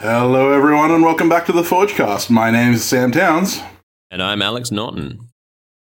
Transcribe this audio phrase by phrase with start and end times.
[0.00, 2.30] Hello, everyone, and welcome back to the Forgecast.
[2.30, 3.60] My name is Sam Towns,
[4.10, 5.25] And I'm Alex Norton.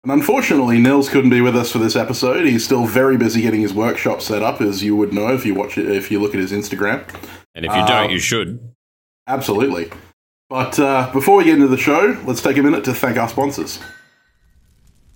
[0.05, 2.47] And unfortunately, Nils couldn't be with us for this episode.
[2.47, 5.55] He's still very busy getting his workshop set up, as you would know if you
[5.55, 7.03] watch it, if you look at his Instagram.
[7.55, 8.61] And if you Uh, don't, you should.
[9.27, 9.91] Absolutely.
[10.49, 13.29] But uh, before we get into the show, let's take a minute to thank our
[13.29, 13.81] sponsors.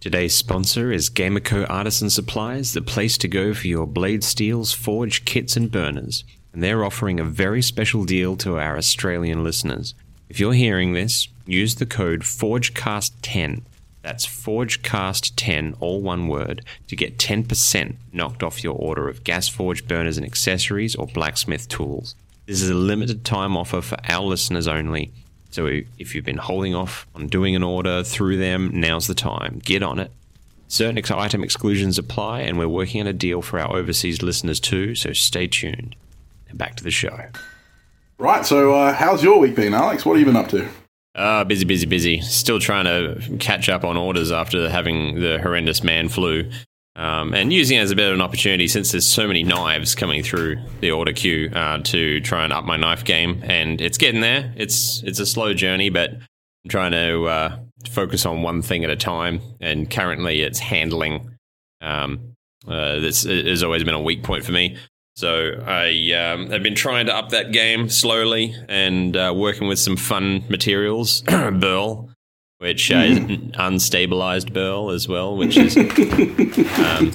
[0.00, 5.24] Today's sponsor is Gameco Artisan Supplies, the place to go for your blade steels, forge
[5.24, 6.24] kits, and burners.
[6.52, 9.94] And they're offering a very special deal to our Australian listeners.
[10.28, 13.62] If you're hearing this, use the code ForgeCast10.
[14.02, 19.86] That's ForgeCast10, all one word, to get 10% knocked off your order of gas forge
[19.86, 22.16] burners and accessories or blacksmith tools.
[22.46, 25.12] This is a limited time offer for our listeners only.
[25.50, 25.66] So
[25.98, 29.60] if you've been holding off on doing an order through them, now's the time.
[29.64, 30.10] Get on it.
[30.66, 34.58] Certain ex- item exclusions apply, and we're working on a deal for our overseas listeners
[34.58, 35.94] too, so stay tuned.
[36.48, 37.26] And back to the show.
[38.18, 40.06] Right, so uh, how's your week been, Alex?
[40.06, 40.68] What have you been up to?
[41.14, 42.20] Uh, busy, busy, busy.
[42.20, 46.50] Still trying to catch up on orders after having the horrendous man flu.
[46.94, 49.94] Um, and using it as a bit of an opportunity since there's so many knives
[49.94, 53.40] coming through the order queue uh, to try and up my knife game.
[53.44, 54.52] And it's getting there.
[54.56, 57.58] It's it's a slow journey, but I'm trying to uh,
[57.90, 59.40] focus on one thing at a time.
[59.60, 61.30] And currently, it's handling.
[61.80, 62.34] Um,
[62.68, 64.76] uh, this has always been a weak point for me.
[65.14, 69.78] So I um, have been trying to up that game slowly and uh, working with
[69.78, 72.10] some fun materials, burl,
[72.58, 75.76] which uh, is unstabilized burl as well, which is
[76.78, 77.12] um,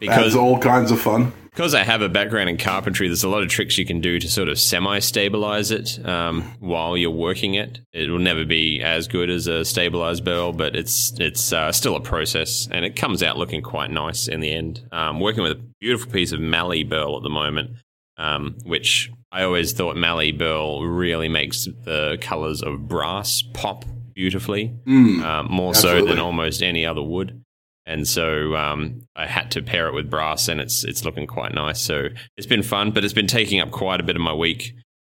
[0.00, 1.32] That's all kinds of fun.
[1.54, 3.08] Because I have a background in carpentry.
[3.08, 6.96] There's a lot of tricks you can do to sort of semi-stabilize it um, while
[6.96, 7.80] you're working it.
[7.92, 11.96] It will never be as good as a stabilized burl, but it's it's uh, still
[11.96, 14.80] a process, and it comes out looking quite nice in the end.
[14.92, 17.72] Um, working with a beautiful piece of mallee burl at the moment,
[18.16, 24.74] um, which I always thought mallee burl really makes the colors of brass pop beautifully,
[24.86, 25.22] Mm.
[25.22, 27.41] um, more so than almost any other wood.
[27.86, 31.54] And so um, I had to pair it with brass, and it's it's looking quite
[31.54, 31.80] nice.
[31.80, 34.74] So it's been fun, but it's been taking up quite a bit of my week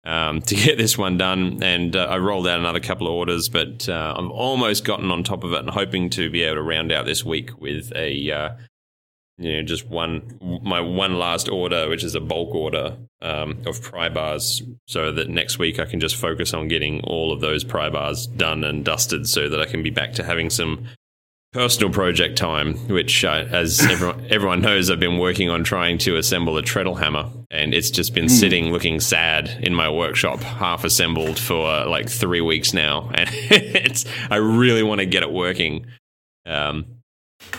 [0.06, 1.62] um, to get this one done.
[1.62, 5.24] And uh, I rolled out another couple of orders, but uh, I've almost gotten on
[5.24, 8.32] top of it, and hoping to be able to round out this week with a
[8.32, 8.50] uh,
[9.38, 13.82] you know just one my one last order, which is a bulk order um, of
[13.82, 17.66] pry bars, so that next week I can just focus on getting all of those
[17.66, 20.88] pry bars done and dusted, so that I can be back to having some
[21.54, 26.18] personal project time, which, uh, as everyone, everyone knows, I've been working on trying to
[26.18, 30.84] assemble a treadle hammer, and it's just been sitting looking sad in my workshop, half
[30.84, 35.32] assembled for uh, like three weeks now, and it's I really want to get it
[35.32, 35.86] working.
[36.46, 36.86] Um,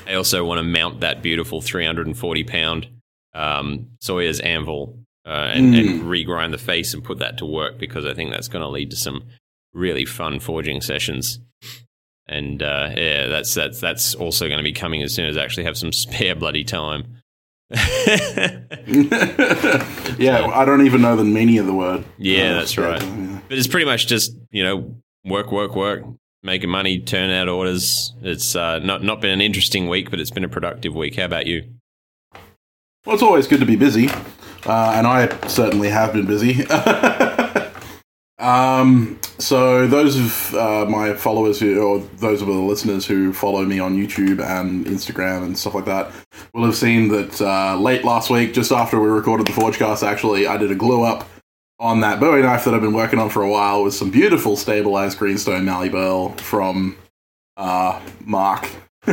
[0.07, 2.89] I also want to mount that beautiful 340 pound
[3.33, 8.05] um, Sawyer's anvil uh, and, and regrind the face and put that to work because
[8.05, 9.25] I think that's going to lead to some
[9.73, 11.39] really fun forging sessions.
[12.27, 15.45] And uh, yeah, that's that's that's also going to be coming as soon as I
[15.45, 17.19] actually have some spare bloody time.
[20.19, 22.05] yeah, I don't even know the meaning of the word.
[22.19, 23.03] Yeah, Uh, that's right.
[23.03, 23.41] yeah.
[23.49, 26.05] But it's pretty much just you know work, work, work,
[26.43, 28.15] making money, turn out orders.
[28.23, 31.17] It's uh, not not been an interesting week, but it's been a productive week.
[31.17, 31.65] How about you?
[33.05, 34.09] Well, it's always good to be busy,
[34.65, 36.65] uh, and I certainly have been busy.
[38.39, 43.65] um, so those of uh, my followers who, or those of the listeners who follow
[43.65, 46.11] me on YouTube and Instagram and stuff like that,
[46.53, 50.47] will have seen that uh, late last week, just after we recorded the Forgecast, actually,
[50.47, 51.29] I did a glue up
[51.79, 54.57] on that Bowie knife that I've been working on for a while with some beautiful
[54.57, 56.97] stabilized greenstone Mallee Burl from
[57.57, 58.69] uh, Mark.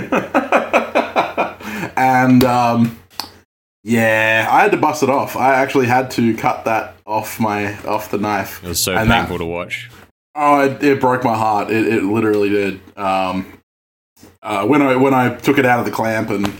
[1.95, 3.00] and um,
[3.83, 5.35] yeah, I had to bust it off.
[5.35, 8.63] I actually had to cut that off my off the knife.
[8.63, 9.89] It was so And that- painful to watch.
[10.33, 11.69] Oh, it, it broke my heart.
[11.69, 12.79] It, it literally did.
[12.97, 13.51] Um,
[14.41, 16.53] uh, when I when I took it out of the clamp and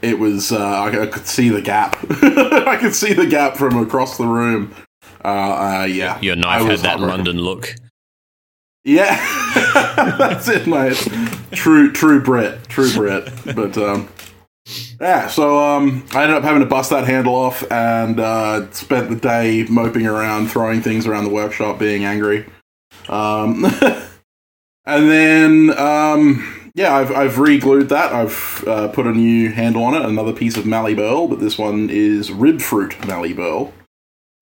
[0.00, 1.96] it was, uh, I, I could see the gap.
[2.22, 4.74] I could see the gap from across the room.
[5.24, 7.00] Uh, uh, yeah, Your knife had that.
[7.00, 7.74] London look.
[8.84, 9.16] Yeah,
[10.18, 10.96] that's it, mate.
[11.50, 13.28] True, true Brit, true Brit.
[13.56, 14.08] But um,
[15.00, 19.10] yeah, so um, I ended up having to bust that handle off and uh, spent
[19.10, 22.46] the day moping around, throwing things around the workshop, being angry.
[23.08, 23.64] Um,
[24.84, 28.12] and then um, yeah, I've I've re-glued that.
[28.12, 31.56] I've uh, put a new handle on it, another piece of Mallee Burl, but this
[31.56, 33.72] one is rib fruit Mallee Burl.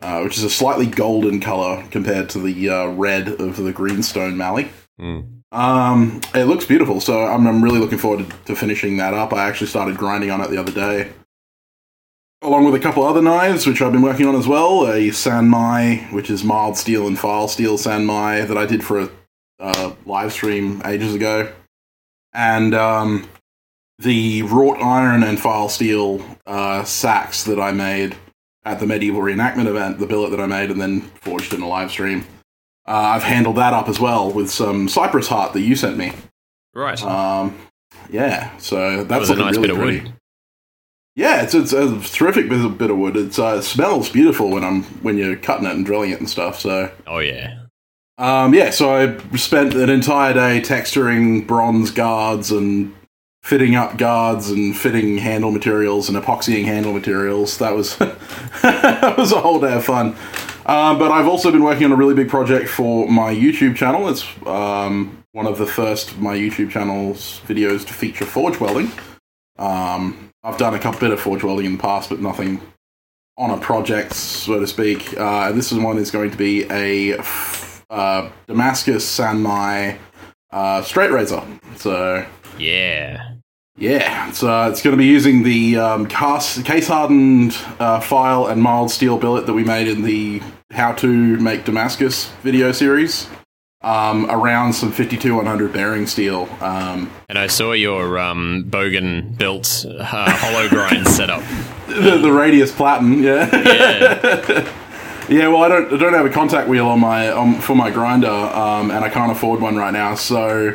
[0.02, 4.36] uh, which is a slightly golden color compared to the uh, red of the greenstone
[4.36, 4.68] mallee.
[5.00, 5.33] Mm.
[5.54, 9.32] Um, it looks beautiful, so I'm, I'm really looking forward to, to finishing that up.
[9.32, 11.12] I actually started grinding on it the other day,
[12.42, 14.84] along with a couple other knives, which I've been working on as well.
[14.88, 19.10] A Sanmai, which is mild steel and file steel Sanmai that I did for a
[19.60, 21.52] uh, live stream ages ago,
[22.32, 23.28] and um,
[24.00, 28.16] the wrought iron and file steel uh, seax that I made
[28.64, 31.68] at the medieval reenactment event, the billet that I made and then forged in a
[31.68, 32.26] live stream.
[32.86, 36.12] Uh, I've handled that up as well with some cypress heart that you sent me.
[36.74, 37.02] Right.
[37.02, 37.56] Um,
[38.10, 40.00] yeah, so that that's was a nice really bit of pretty.
[40.00, 40.12] wood.
[41.16, 43.16] Yeah, it's it's a terrific bit of, bit of wood.
[43.16, 46.28] It's, uh, it smells beautiful when I'm when you're cutting it and drilling it and
[46.28, 46.58] stuff.
[46.58, 47.60] So Oh yeah.
[48.18, 52.92] um, yeah, so I spent an entire day texturing bronze guards and
[53.44, 57.58] fitting up guards and fitting handle materials and epoxying handle materials.
[57.58, 57.96] That was
[58.62, 60.16] that was a whole day of fun.
[60.66, 64.08] Um, but I've also been working on a really big project for my YouTube channel.
[64.08, 68.90] It's um, one of the first my YouTube channel's videos to feature forge welding.
[69.58, 72.60] Um, I've done a couple bit of forge welding in the past, but nothing
[73.36, 75.18] on a project, so to speak.
[75.18, 77.18] Uh, this is one is going to be a
[77.90, 79.98] uh, Damascus Sanmai
[80.50, 81.42] uh, straight razor.
[81.76, 82.24] So
[82.58, 83.33] Yeah.
[83.76, 88.46] Yeah, it's uh, it's going to be using the um, cast, case hardened uh, file
[88.46, 90.40] and mild steel billet that we made in the
[90.70, 93.28] How to Make Damascus video series.
[93.82, 96.48] Um, around some 52100 bearing steel.
[96.62, 101.42] Um, And I saw your um, Bogan built uh, hollow grind setup.
[101.88, 103.50] the, the radius platen, yeah.
[103.54, 104.72] Yeah.
[105.28, 107.90] Yeah, well, I don't, I don't have a contact wheel on my um, for my
[107.90, 110.14] grinder, um, and I can't afford one right now.
[110.16, 110.74] So,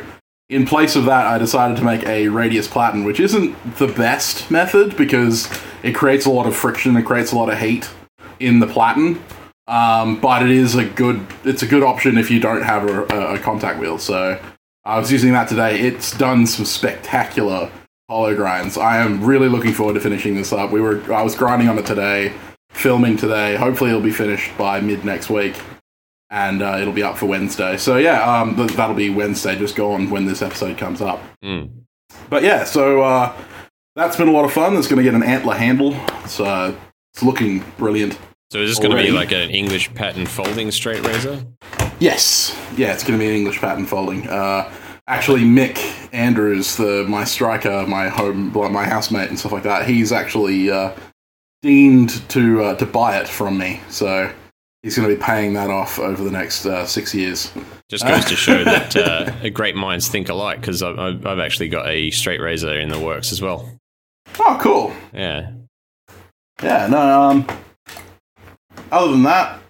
[0.49, 4.49] in place of that, I decided to make a radius platen, which isn't the best
[4.49, 5.47] method because
[5.83, 7.89] it creates a lot of friction, it creates a lot of heat
[8.39, 9.23] in the platen.
[9.67, 13.03] Um, but it is a good, it's a good option if you don't have a,
[13.15, 13.99] a, a contact wheel.
[13.99, 14.41] So,
[14.83, 15.79] I was using that today.
[15.79, 17.69] It's done some spectacular
[18.09, 18.75] hollow grinds.
[18.75, 20.71] I am really looking forward to finishing this up.
[20.71, 22.33] We were, I was grinding on it today
[22.71, 23.55] filming today.
[23.55, 25.55] Hopefully, it'll be finished by mid next week,
[26.29, 27.77] and uh, it'll be up for Wednesday.
[27.77, 29.55] So yeah, um, th- that'll be Wednesday.
[29.57, 31.21] Just go on when this episode comes up.
[31.43, 31.71] Mm.
[32.29, 33.35] But yeah, so uh,
[33.95, 34.75] that's been a lot of fun.
[34.77, 35.93] It's going to get an antler handle.
[36.23, 36.75] It's uh,
[37.13, 38.17] it's looking brilliant.
[38.51, 41.45] So is this going to be like an English pattern folding straight razor?
[41.99, 44.27] Yes, yeah, it's going to be an English pattern folding.
[44.27, 44.71] Uh,
[45.07, 45.77] actually, Mick
[46.13, 49.87] Andrews, the my striker, my home, my housemate, and stuff like that.
[49.87, 50.93] He's actually uh,
[51.61, 53.81] deemed to uh, to buy it from me.
[53.89, 54.31] So
[54.83, 57.51] he's going to be paying that off over the next uh, six years.
[57.89, 61.87] Just goes to show that uh, great minds think alike because I've, I've actually got
[61.87, 63.69] a straight razor in the works as well.
[64.39, 64.93] Oh, cool.
[65.13, 65.51] Yeah.
[66.61, 66.87] Yeah.
[66.87, 67.21] No.
[67.21, 67.47] Um.
[68.91, 69.61] Other than that,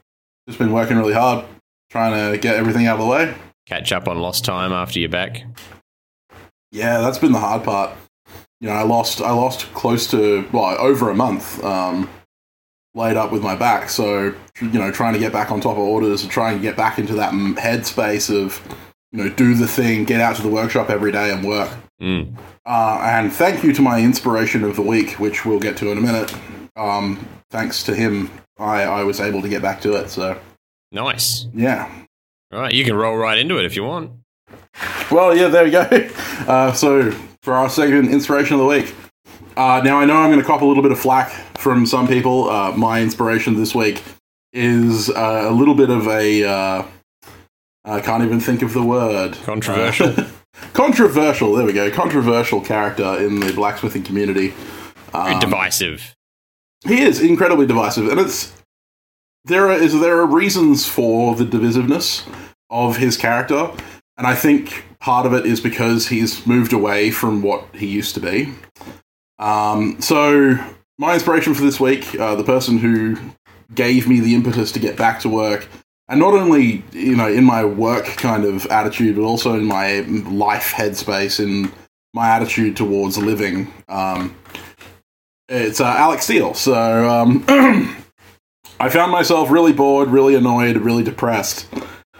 [0.47, 1.45] just been working really hard,
[1.89, 3.35] trying to get everything out of the way.
[3.67, 5.43] Catch up on lost time after you're back.
[6.71, 7.91] Yeah, that's been the hard part.
[8.61, 12.09] You know, I lost I lost close to well over a month um,
[12.95, 13.89] laid up with my back.
[13.89, 16.75] So you know, trying to get back on top of orders, and trying to get
[16.75, 18.61] back into that headspace of
[19.11, 21.69] you know do the thing, get out to the workshop every day and work.
[22.01, 22.35] Mm.
[22.65, 25.97] Uh, and thank you to my inspiration of the week, which we'll get to in
[25.97, 26.33] a minute.
[26.75, 30.09] Um, thanks to him, I, I was able to get back to it.
[30.09, 30.39] So
[30.91, 31.47] Nice.
[31.53, 31.91] yeah,
[32.53, 34.11] All right, you can roll right into it if you want.
[35.11, 35.87] Well, yeah, there we go.
[36.47, 37.11] Uh, so,
[37.43, 38.95] for our second inspiration of the week.
[39.55, 42.07] Uh, now, I know I'm going to cop a little bit of flack from some
[42.07, 42.49] people.
[42.49, 44.01] Uh, my inspiration this week
[44.53, 46.43] is uh, a little bit of a.
[46.43, 46.83] Uh,
[47.85, 49.33] I can't even think of the word.
[49.43, 50.09] Controversial.
[50.09, 50.27] Uh,
[50.73, 51.89] controversial, there we go.
[51.91, 54.53] Controversial character in the blacksmithing community.
[55.13, 56.15] Um, divisive.
[56.85, 58.53] he is incredibly divisive, and it's
[59.45, 62.27] there are is there are reasons for the divisiveness
[62.69, 63.71] of his character,
[64.17, 68.13] and I think part of it is because he's moved away from what he used
[68.15, 68.53] to be.
[69.39, 70.57] Um, so
[70.97, 73.17] my inspiration for this week, uh, the person who
[73.73, 75.67] gave me the impetus to get back to work,
[76.07, 79.99] and not only you know in my work kind of attitude, but also in my
[80.01, 81.71] life headspace, in
[82.13, 83.71] my attitude towards living.
[83.87, 84.35] Um,
[85.47, 86.53] it's uh, Alex Steele.
[86.53, 87.45] So um,
[88.79, 91.67] I found myself really bored, really annoyed, really depressed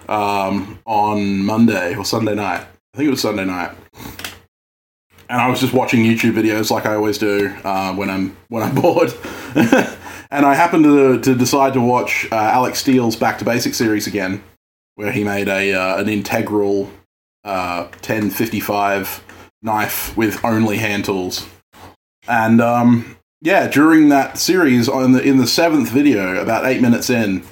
[0.08, 2.62] um, on Monday or Sunday night.
[2.94, 3.76] I think it was Sunday night.
[5.30, 8.64] And I was just watching YouTube videos like I always do uh, when I'm when
[8.64, 9.14] I'm bored.
[9.56, 14.08] and I happened to, to decide to watch uh, Alex Steele's Back to Basics series
[14.08, 14.44] again,
[14.96, 16.90] where he made a uh, an integral
[17.44, 19.24] uh, 1055
[19.62, 21.48] knife with only hand tools.
[22.28, 27.12] And um, yeah, during that series on the in the seventh video, about eight minutes
[27.12, 27.44] in,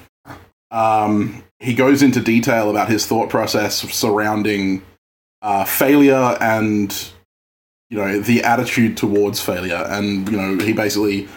[0.72, 4.82] um, he goes into detail about his thought process surrounding
[5.42, 7.12] uh, failure and
[7.90, 11.28] you know the attitude towards failure, and you know he basically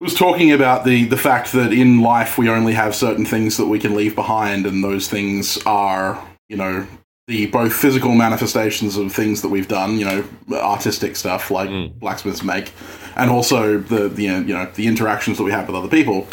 [0.00, 3.66] was talking about the the fact that in life we only have certain things that
[3.66, 6.86] we can leave behind, and those things are you know
[7.26, 11.92] the both physical manifestations of things that we've done, you know, artistic stuff like mm.
[11.98, 12.72] blacksmiths make,
[13.16, 16.26] and also the, the you know the interactions that we have with other people,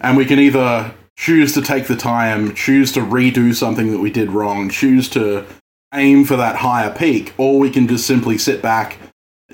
[0.00, 4.10] and we can either choose to take the time, choose to redo something that we
[4.10, 5.44] did wrong, choose to
[5.94, 8.98] aim for that higher peak, or we can just simply sit back,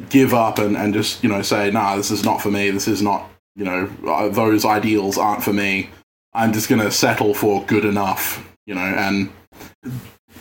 [0.08, 2.70] give up, and, and just you know say, nah, this is not for me.
[2.70, 5.90] This is not you know uh, those ideals aren't for me.
[6.32, 9.32] I'm just going to settle for good enough, you know, and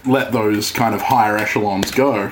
[0.05, 2.31] let those kind of higher echelons go.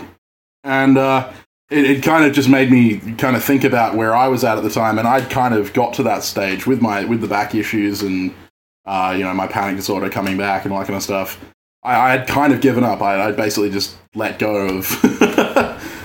[0.64, 1.32] And uh,
[1.70, 4.58] it, it kind of just made me kind of think about where I was at
[4.58, 7.28] at the time, and I'd kind of got to that stage with my with the
[7.28, 8.34] back issues and
[8.86, 11.40] uh, you know my panic disorder coming back and all that kind of stuff.
[11.84, 13.02] I, I had kind of given up.
[13.02, 15.04] I, I'd basically just let go of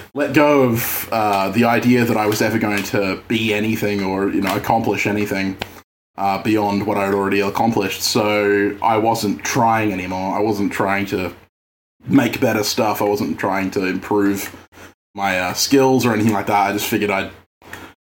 [0.14, 4.30] let go of uh, the idea that I was ever going to be anything or
[4.30, 5.56] you know accomplish anything
[6.16, 8.02] uh, beyond what I had already accomplished.
[8.02, 10.34] So I wasn't trying anymore.
[10.34, 11.34] I wasn't trying to
[12.06, 13.02] make better stuff.
[13.02, 14.54] I wasn't trying to improve
[15.14, 16.70] my uh, skills or anything like that.
[16.70, 17.30] I just figured I'd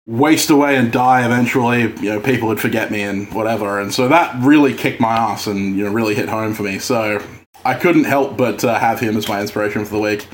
[0.07, 1.83] waste away and die eventually.
[1.83, 3.81] You know, people would forget me and whatever.
[3.81, 6.79] And so that really kicked my ass and you know really hit home for me.
[6.79, 7.23] So
[7.67, 10.29] I couldn't help but uh, have him as my inspiration for the week.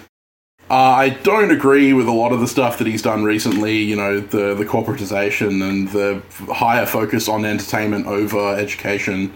[0.71, 3.79] Uh, I don't agree with a lot of the stuff that he's done recently.
[3.79, 6.23] You know, the the corporatization and the
[6.53, 9.33] higher focus on entertainment over education.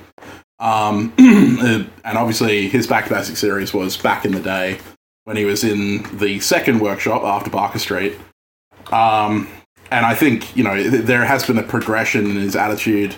[0.59, 4.79] Um, and obviously, his Back to Basics series was back in the day
[5.25, 8.17] when he was in the second workshop after Barker Street.
[8.93, 9.49] Um,
[9.91, 13.15] and I think, you know, there has been a progression in his attitude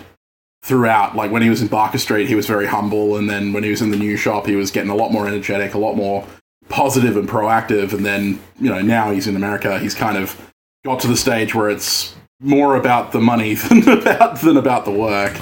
[0.63, 1.15] throughout.
[1.15, 3.17] Like when he was in Barker Street, he was very humble.
[3.17, 5.27] And then when he was in the new shop, he was getting a lot more
[5.27, 6.25] energetic, a lot more
[6.67, 7.93] positive and proactive.
[7.93, 10.51] And then, you know, now he's in America, he's kind of
[10.85, 14.91] got to the stage where it's more about the money than about, than about the
[14.91, 15.37] work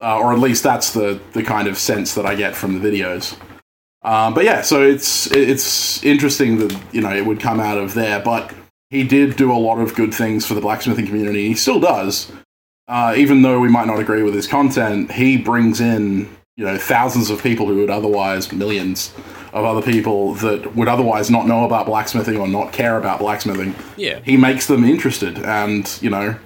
[0.00, 2.88] uh, or at least that's the the kind of sense that I get from the
[2.88, 3.36] videos.
[4.02, 7.94] Um, but yeah, so it's it's interesting that you know it would come out of
[7.94, 8.54] there, but
[8.90, 11.48] he did do a lot of good things for the blacksmithing community.
[11.48, 12.30] He still does,
[12.88, 15.12] uh, even though we might not agree with his content.
[15.12, 19.12] He brings in you know thousands of people who would otherwise millions
[19.52, 23.74] of other people that would otherwise not know about blacksmithing or not care about blacksmithing.
[23.96, 26.36] Yeah, he makes them interested, and you know,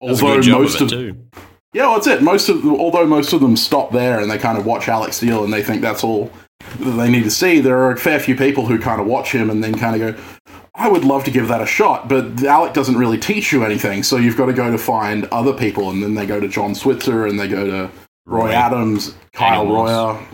[0.00, 1.16] although most of, of
[1.74, 2.22] yeah, well, that's it.
[2.22, 5.42] Most of, although most of them stop there and they kind of watch Alex Steele
[5.42, 6.30] and they think that's all
[6.78, 9.32] that they need to see, there are a fair few people who kind of watch
[9.32, 10.22] him and then kind of go,
[10.76, 14.02] I would love to give that a shot, but Alec doesn't really teach you anything,
[14.02, 16.74] so you've got to go to find other people, and then they go to John
[16.74, 17.90] Switzer and they go to
[18.26, 18.54] Roy right.
[18.54, 20.26] Adams, Kyle Daniel Royer, Moss.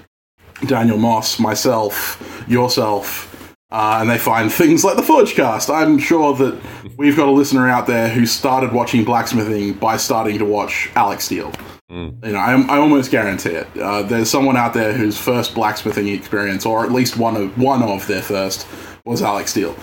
[0.66, 5.72] Daniel Moss, myself, yourself, uh, and they find things like the Forgecast.
[5.72, 6.58] I'm sure that
[6.96, 11.24] we've got a listener out there who started watching blacksmithing by starting to watch Alex
[11.24, 11.52] Steele.
[11.90, 12.24] Mm.
[12.24, 13.66] You know, I, I, almost guarantee it.
[13.76, 17.82] Uh, there's someone out there whose first blacksmithing experience, or at least one of one
[17.82, 18.66] of their first,
[19.04, 19.76] was Alex Steele.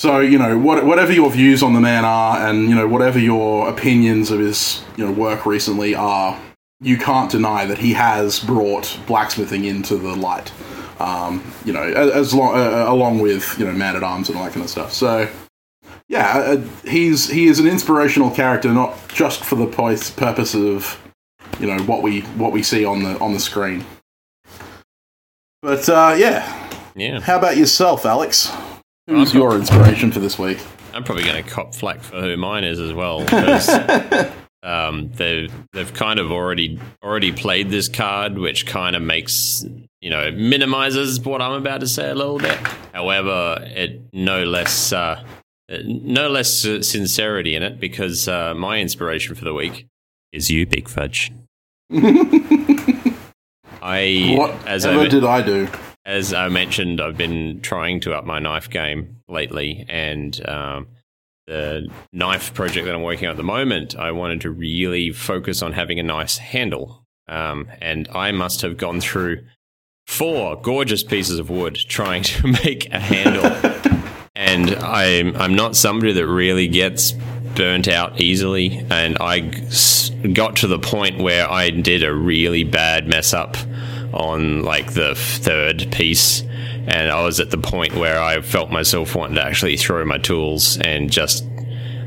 [0.00, 3.18] So you know, what, whatever your views on the man are, and you know, whatever
[3.18, 6.40] your opinions of his you know work recently are,
[6.80, 10.50] you can't deny that he has brought blacksmithing into the light
[11.00, 14.38] um, you know, as long uh, uh, along with you know Man at Arms and
[14.38, 14.92] all that kind of stuff.
[14.92, 15.28] So
[16.08, 21.00] yeah, uh, he's he is an inspirational character, not just for the purpose of
[21.58, 23.84] you know what we what we see on the on the screen.
[25.62, 27.20] But uh, yeah, yeah.
[27.20, 28.52] How about yourself, Alex?
[29.10, 30.60] Who's your inspiration for this week?
[30.94, 33.22] I'm probably going to cop flack for who mine is as well.
[34.62, 39.64] um, they've they've kind of already already played this card, which kind of makes
[40.00, 42.56] you know minimizes what I'm about to say a little bit.
[42.94, 45.24] However, it no less uh,
[45.68, 49.88] no less sincerity in it because uh, my inspiration for the week
[50.32, 51.32] is you, Big Fudge.
[53.82, 55.66] I what as I, did I do?
[56.06, 60.88] As I mentioned, I've been trying to up my knife game lately, and um,
[61.46, 65.62] the knife project that I'm working on at the moment, I wanted to really focus
[65.62, 67.04] on having a nice handle.
[67.28, 69.44] Um, and I must have gone through
[70.06, 73.46] four gorgeous pieces of wood trying to make a handle.
[74.36, 77.12] and I'm, I'm not somebody that really gets
[77.54, 78.86] burnt out easily.
[78.90, 79.40] And I
[80.32, 83.56] got to the point where I did a really bad mess up
[84.12, 86.42] on like the third piece
[86.86, 90.18] and I was at the point where I felt myself wanting to actually throw my
[90.18, 91.44] tools and just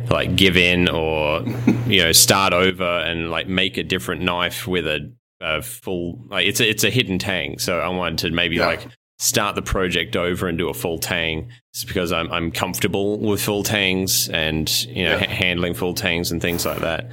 [0.10, 1.42] like give in or
[1.88, 6.46] you know start over and like make a different knife with a, a full like
[6.48, 7.60] it's a, it's a hidden tang.
[7.60, 8.66] So I wanted to maybe Yeah.
[8.68, 8.88] like
[9.20, 13.42] start the project over and do a full tang just because I'm I'm comfortable with
[13.42, 15.20] full tangs and you know Yeah.
[15.26, 17.10] ha- handling full tangs and things like that.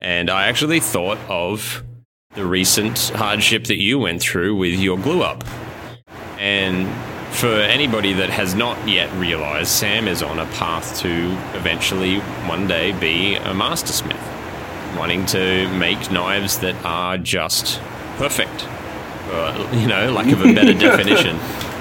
[0.00, 1.82] And I actually thought of
[2.34, 5.44] the recent hardship that you went through with your glue up.
[6.38, 6.88] And
[7.34, 11.08] for anybody that has not yet realized, Sam is on a path to
[11.56, 14.20] eventually one day be a mastersmith,
[14.98, 17.80] wanting to make knives that are just
[18.16, 18.66] perfect.
[19.30, 21.36] Uh, you know, lack of a better definition.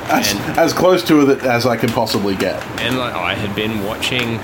[0.05, 2.61] As, And- as close to it as I can possibly get.
[2.79, 4.39] And like I had been watching,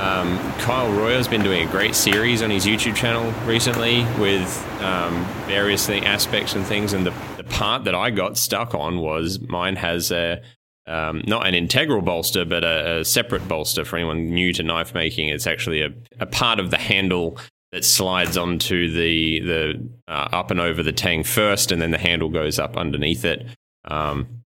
[0.00, 5.24] um, Kyle Royer's been doing a great series on his YouTube channel recently with um,
[5.46, 6.94] various thing, aspects and things.
[6.94, 10.40] And the, the part that I got stuck on was mine has a
[10.86, 14.94] um, not an integral bolster, but a, a separate bolster for anyone new to knife
[14.94, 15.28] making.
[15.28, 17.38] It's actually a, a part of the handle
[17.72, 21.98] that slides onto the the uh, up and over the tang first, and then the
[21.98, 23.46] handle goes up underneath it.
[23.84, 24.39] Um,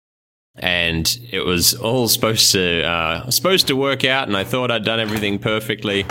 [0.56, 4.86] and it was all supposed to uh, supposed to work out, and I thought I'd
[4.86, 6.06] done everything perfectly,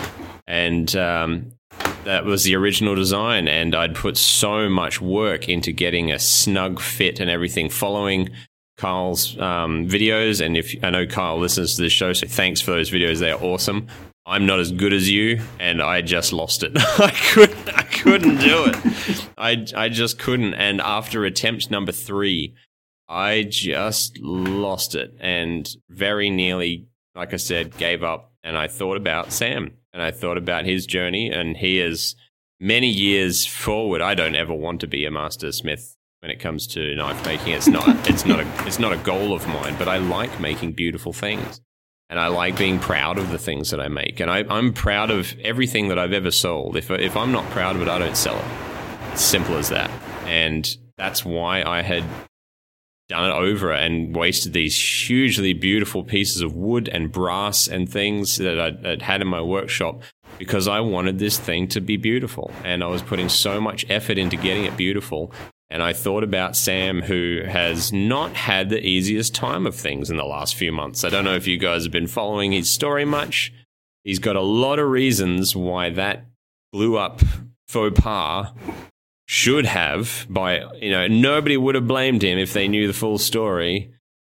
[0.46, 1.52] and um,
[2.04, 6.80] that was the original design, and I'd put so much work into getting a snug
[6.80, 8.30] fit and everything, following
[8.76, 10.44] Kyle's um, videos.
[10.44, 13.30] And if I know Kyle listens to this show, so thanks for those videos; they
[13.30, 13.86] are awesome.
[14.24, 16.72] I'm not as good as you, and I just lost it.
[16.76, 19.28] I couldn't, I couldn't do it.
[19.36, 20.54] I, I just couldn't.
[20.54, 22.54] And after attempt number three,
[23.12, 28.32] I just lost it and very nearly, like I said, gave up.
[28.42, 32.16] And I thought about Sam and I thought about his journey, and he is
[32.58, 34.00] many years forward.
[34.00, 37.52] I don't ever want to be a master smith when it comes to knife making.
[37.52, 38.08] It's not.
[38.08, 38.66] It's not a.
[38.66, 39.76] It's not a goal of mine.
[39.78, 41.60] But I like making beautiful things,
[42.08, 44.18] and I like being proud of the things that I make.
[44.18, 46.76] And I, I'm proud of everything that I've ever sold.
[46.76, 48.44] If if I'm not proud of it, I don't sell it.
[49.12, 49.90] It's simple as that.
[50.24, 52.04] And that's why I had
[53.12, 58.38] done it over and wasted these hugely beautiful pieces of wood and brass and things
[58.38, 60.02] that I'd had in my workshop
[60.38, 62.50] because I wanted this thing to be beautiful.
[62.64, 65.32] And I was putting so much effort into getting it beautiful.
[65.70, 70.16] And I thought about Sam, who has not had the easiest time of things in
[70.16, 71.04] the last few months.
[71.04, 73.52] I don't know if you guys have been following his story much.
[74.04, 76.26] He's got a lot of reasons why that
[76.72, 77.20] blew up
[77.68, 78.48] faux pas
[79.32, 83.16] should have by you know nobody would have blamed him if they knew the full
[83.16, 83.90] story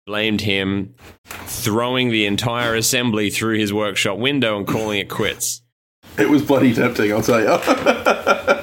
[0.06, 5.62] blamed him throwing the entire assembly through his workshop window and calling it quits.
[6.16, 7.46] It was bloody tempting, I'll tell you.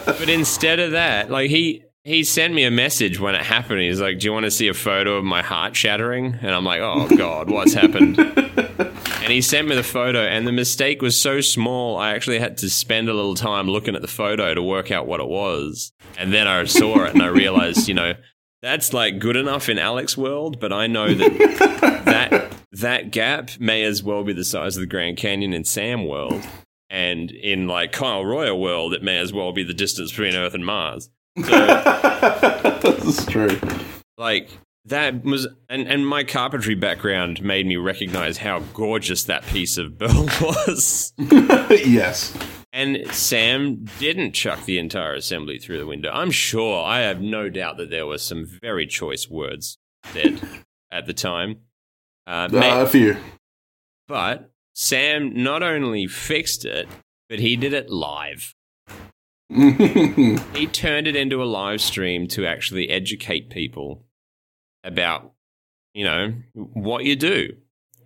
[0.06, 3.82] but instead of that like he he sent me a message when it happened.
[3.82, 6.38] He's like do you want to see a photo of my heart shattering?
[6.42, 8.18] And i'm like oh god what's happened?
[9.22, 12.58] And he sent me the photo and the mistake was so small i actually had
[12.58, 15.92] to spend a little time looking at the photo to work out what it was
[16.18, 18.14] and then i saw it and i realized you know
[18.62, 23.84] that's like good enough in alex world but i know that that that gap may
[23.84, 26.46] as well be the size of the grand canyon in sam world
[26.90, 30.54] and in like kyle royer world it may as well be the distance between earth
[30.54, 33.58] and mars this is true.
[34.18, 34.50] like
[34.86, 39.98] that was and, and my carpentry background made me recognize how gorgeous that piece of
[39.98, 42.38] burl was yes.
[42.74, 46.10] And sam didn't chuck the entire assembly through the window.
[46.14, 49.78] I'm sure i have no doubt that there were some very choice words
[50.14, 50.42] said
[50.92, 51.58] at the time.
[52.28, 53.18] Uh, Uh, a few.
[54.08, 56.88] but sam not only fixed it
[57.30, 58.54] but he did it live.
[59.54, 64.06] He turned it into a live stream to actually educate people
[64.84, 65.34] about
[65.94, 67.58] you know what you do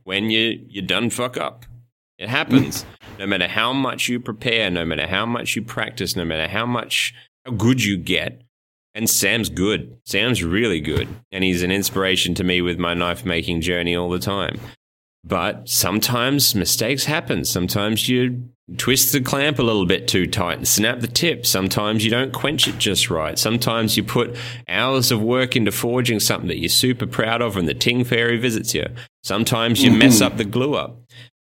[0.04, 1.65] when you you done fuck up
[2.17, 2.86] it happens
[3.19, 6.65] no matter how much you prepare no matter how much you practice no matter how
[6.65, 7.13] much
[7.45, 8.41] how good you get
[8.93, 13.25] and sam's good sam's really good and he's an inspiration to me with my knife
[13.25, 14.60] making journey all the time
[15.25, 17.45] but sometimes mistakes happen.
[17.45, 18.47] Sometimes you
[18.78, 21.47] twist the clamp a little bit too tight and snap the tip.
[21.47, 23.38] Sometimes you don't quench it just right.
[23.38, 27.67] Sometimes you put hours of work into forging something that you're super proud of and
[27.67, 28.86] the Ting Fairy visits you.
[29.23, 30.25] Sometimes you mess mm-hmm.
[30.25, 30.99] up the glue up.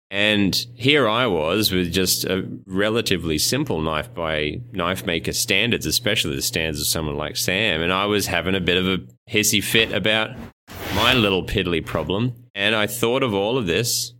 [0.10, 6.36] And here I was with just a relatively simple knife by knife maker standards, especially
[6.36, 7.82] the standards of someone like Sam.
[7.82, 10.32] And I was having a bit of a hissy fit about
[10.96, 12.34] my little piddly problem.
[12.56, 14.13] And I thought of all of this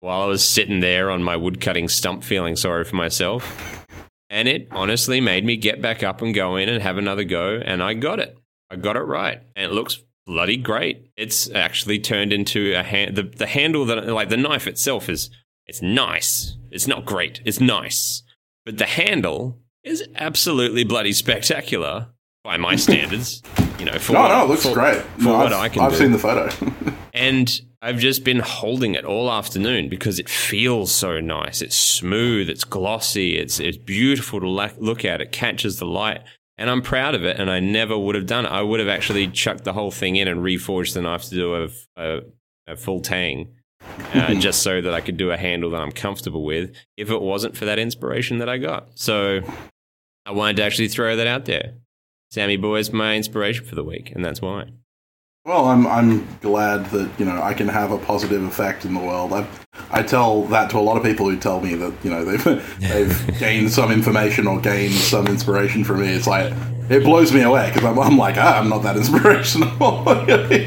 [0.00, 3.84] while I was sitting there on my woodcutting stump feeling sorry for myself.
[4.30, 7.60] And it honestly made me get back up and go in and have another go.
[7.62, 8.38] And I got it.
[8.70, 9.42] I got it right.
[9.56, 11.10] And it looks bloody great.
[11.16, 13.16] It's actually turned into a hand.
[13.16, 15.30] The, the handle that, like the knife itself is
[15.66, 16.56] It's nice.
[16.70, 17.40] It's not great.
[17.44, 18.22] It's nice.
[18.64, 22.08] But the handle is absolutely bloody spectacular
[22.44, 23.42] by my standards.
[23.78, 24.96] You know, for No, what, no, it looks for, great.
[25.02, 25.98] for No, what I've, I can I've do.
[25.98, 26.48] seen the photo.
[27.14, 31.60] And I've just been holding it all afternoon because it feels so nice.
[31.60, 35.20] It's smooth, it's glossy, it's it's beautiful to la- look at.
[35.20, 36.22] It catches the light,
[36.62, 37.40] and I'm proud of it.
[37.40, 38.50] And I never would have done it.
[38.50, 41.54] I would have actually chucked the whole thing in and reforged the knife to do
[41.56, 42.20] a, a,
[42.68, 43.48] a full tang,
[44.14, 46.72] uh, just so that I could do a handle that I'm comfortable with.
[46.96, 49.40] If it wasn't for that inspiration that I got, so
[50.24, 51.74] I wanted to actually throw that out there.
[52.30, 54.68] Sammy Boy is my inspiration for the week, and that's why.
[55.44, 59.00] Well, I'm I'm glad that you know I can have a positive effect in the
[59.00, 59.32] world.
[59.32, 59.44] I
[59.90, 62.78] I tell that to a lot of people who tell me that you know they've
[62.80, 66.10] they've gained some information or gained some inspiration from me.
[66.10, 66.52] It's like
[66.88, 69.68] it blows me away because I'm, I'm like ah, I'm not that inspirational.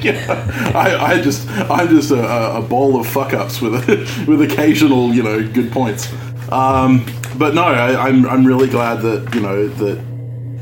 [0.04, 0.72] Yeah.
[0.76, 3.88] I, I just I'm just a, a- a ball of fuck ups with
[4.28, 6.12] with occasional you know good points.
[6.52, 7.06] Um,
[7.38, 10.04] but no, I, I'm I'm really glad that you know that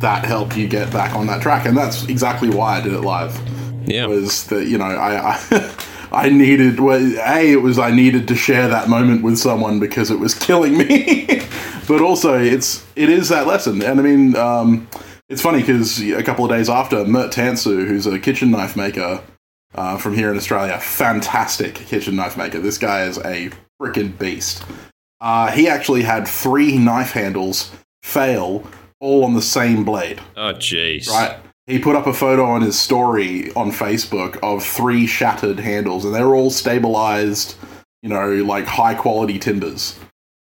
[0.02, 3.02] that helped you get back on that track, and that's exactly why I did it
[3.02, 3.36] live
[3.86, 4.06] Yeah.
[4.08, 5.76] was that you know I I,
[6.12, 10.12] I needed well, a it was I needed to share that moment with someone because
[10.12, 11.26] it was killing me,
[11.88, 14.88] but also it's it is that lesson, and I mean um,
[15.30, 19.22] it's funny because a couple of days after Mert Tansu, who's a kitchen knife maker
[19.76, 22.60] uh, from here in Australia, fantastic kitchen knife maker.
[22.60, 23.50] This guy is a
[23.82, 24.64] freaking beast.
[25.22, 27.72] Uh, he actually had three knife handles
[28.04, 28.68] fail
[29.00, 31.08] all on the same blade Oh, jeez.
[31.10, 31.38] right?
[31.66, 36.14] He put up a photo on his story on Facebook of three shattered handles, and
[36.14, 37.56] they were all stabilized,
[38.02, 39.98] you know, like high quality timbers.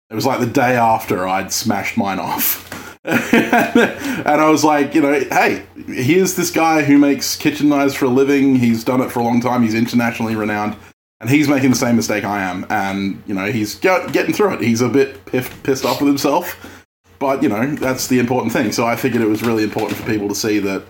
[0.09, 2.73] It was like the day after I'd smashed mine off.
[3.07, 8.05] and I was like, you know, hey, here's this guy who makes kitchen knives for
[8.05, 8.55] a living.
[8.55, 9.63] He's done it for a long time.
[9.63, 10.75] He's internationally renowned.
[11.19, 12.65] And he's making the same mistake I am.
[12.69, 14.61] And, you know, he's get, getting through it.
[14.61, 16.83] He's a bit piff, pissed off with himself.
[17.17, 18.71] But, you know, that's the important thing.
[18.71, 20.83] So I figured it was really important for people to see that,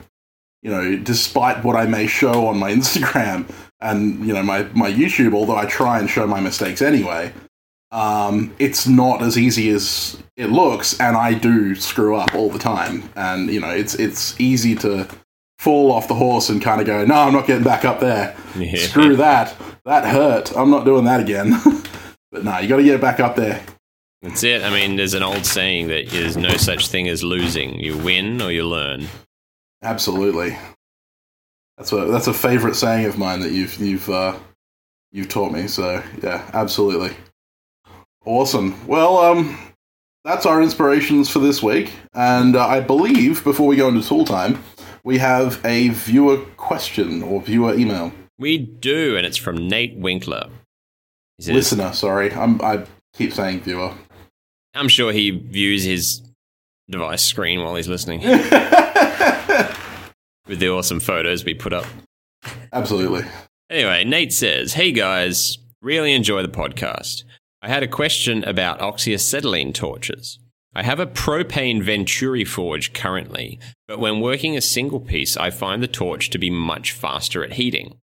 [0.62, 4.92] you know, despite what I may show on my Instagram and, you know, my, my
[4.92, 7.34] YouTube, although I try and show my mistakes anyway,
[7.92, 12.60] um, it's not as easy as it looks, and I do screw up all the
[12.60, 13.10] time.
[13.16, 15.08] And you know, it's it's easy to
[15.58, 18.36] fall off the horse and kind of go, "No, I'm not getting back up there.
[18.58, 18.76] Yeah.
[18.76, 19.56] Screw that.
[19.86, 20.56] That hurt.
[20.56, 21.54] I'm not doing that again."
[22.32, 23.64] but no, you got to get back up there.
[24.22, 24.64] That's it.
[24.64, 27.80] I mean, there's an old saying that there's no such thing as losing.
[27.80, 29.08] You win or you learn.
[29.82, 30.58] Absolutely.
[31.78, 34.38] That's a that's a favorite saying of mine that you've you've uh,
[35.12, 35.68] you've taught me.
[35.68, 37.16] So yeah, absolutely.
[38.26, 38.86] Awesome.
[38.88, 39.58] Well, um,
[40.24, 44.26] that's our inspirations for this week, and uh, I believe before we go into tool
[44.26, 44.62] time,
[45.04, 48.12] we have a viewer question or viewer email.
[48.40, 50.50] We do, and it's from Nate Winkler.
[51.40, 53.94] Says, Listener, sorry, I'm, I keep saying viewer.
[54.74, 56.22] I'm sure he views his
[56.90, 58.22] device screen while he's listening
[60.48, 61.86] with the awesome photos we put up.
[62.72, 63.24] Absolutely.
[63.70, 67.24] Anyway, Nate says, Hey guys, really enjoy the podcast.
[67.62, 70.40] I had a question about oxyacetylene torches.
[70.74, 75.82] I have a propane Venturi forge currently, but when working a single piece, I find
[75.82, 77.98] the torch to be much faster at heating.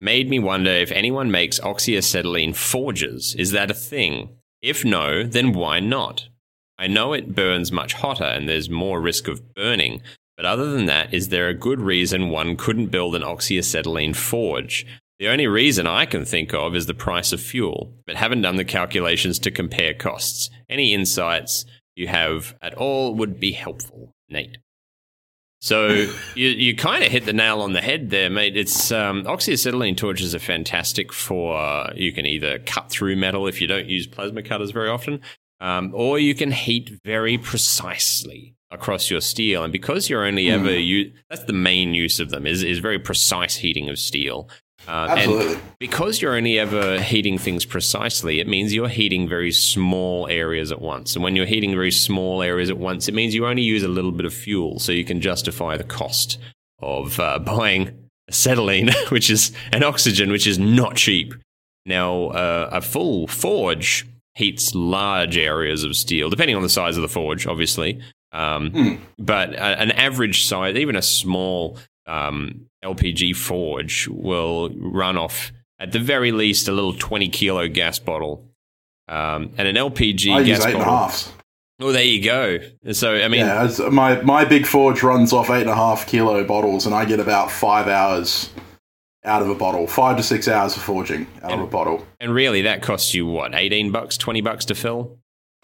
[0.00, 3.34] Made me wonder if anyone makes oxyacetylene forges.
[3.38, 4.30] Is that a thing?
[4.62, 6.28] If no, then why not?
[6.78, 10.02] I know it burns much hotter and there's more risk of burning,
[10.36, 14.86] but other than that, is there a good reason one couldn't build an oxyacetylene forge?
[15.18, 18.56] The only reason I can think of is the price of fuel, but haven't done
[18.56, 20.50] the calculations to compare costs.
[20.68, 24.58] Any insights you have at all would be helpful, Nate.
[25.62, 25.88] So
[26.34, 28.58] you you kind of hit the nail on the head there, mate.
[28.58, 33.62] It's um, oxyacetylene torches are fantastic for uh, you can either cut through metal if
[33.62, 35.22] you don't use plasma cutters very often,
[35.60, 39.64] um, or you can heat very precisely across your steel.
[39.64, 42.98] And because you're only ever you that's the main use of them is is very
[42.98, 44.48] precise heating of steel.
[44.88, 45.58] Uh, and Absolutely.
[45.80, 50.80] because you're only ever heating things precisely, it means you're heating very small areas at
[50.80, 51.16] once.
[51.16, 53.88] And when you're heating very small areas at once, it means you only use a
[53.88, 56.38] little bit of fuel, so you can justify the cost
[56.78, 61.34] of uh, buying acetylene, which is an oxygen, which is not cheap.
[61.84, 67.02] Now, uh, a full forge heats large areas of steel, depending on the size of
[67.02, 68.00] the forge, obviously.
[68.32, 75.52] Um, But a, an average size, even a small um, LPG forge, will run off
[75.78, 78.48] at the very least a little 20 kilo gas bottle.
[79.08, 80.98] Um, and an LPG I use gas eight and a bottle.
[81.08, 81.32] half.
[81.80, 82.58] Oh, there you go.
[82.92, 86.42] So, I mean, yeah, my my big forge runs off eight and a half kilo
[86.44, 88.48] bottles, and I get about five hours
[89.24, 89.86] out of a bottle.
[89.86, 92.06] Five to six hours of forging out And- of a bottle.
[92.18, 95.18] And really, that costs you what, eighteen bucks, twenty bucks to fill?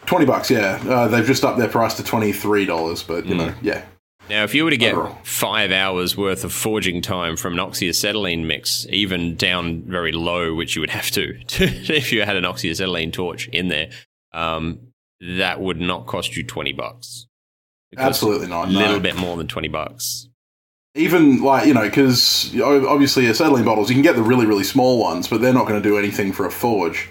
[0.06, 0.82] Twenty bucks, yeah.
[0.86, 3.38] Uh, they've just upped their price to twenty three dollars, but you Mm.
[3.38, 3.84] know, yeah.
[4.30, 5.18] Now, if you were to get Overall.
[5.24, 10.76] five hours worth of forging time from an oxyacetylene mix, even down very low, which
[10.76, 13.90] you would have to, if you had an oxyacetylene torch in there,
[14.32, 14.78] um,
[15.20, 17.26] that would not cost you 20 bucks.
[17.96, 18.68] Absolutely not.
[18.68, 18.78] A no.
[18.78, 20.28] little bit more than 20 bucks.
[20.94, 24.98] even like you know because obviously acetylene bottles you can get the really really small
[24.98, 27.08] ones but they're not going to do anything for a forge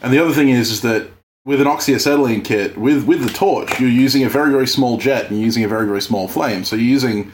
[0.00, 1.08] and the other thing is is that
[1.44, 5.30] with an oxyacetylene kit with with the torch you're using a very very small jet
[5.30, 6.64] and using a very very small flame.
[6.64, 7.32] So you're using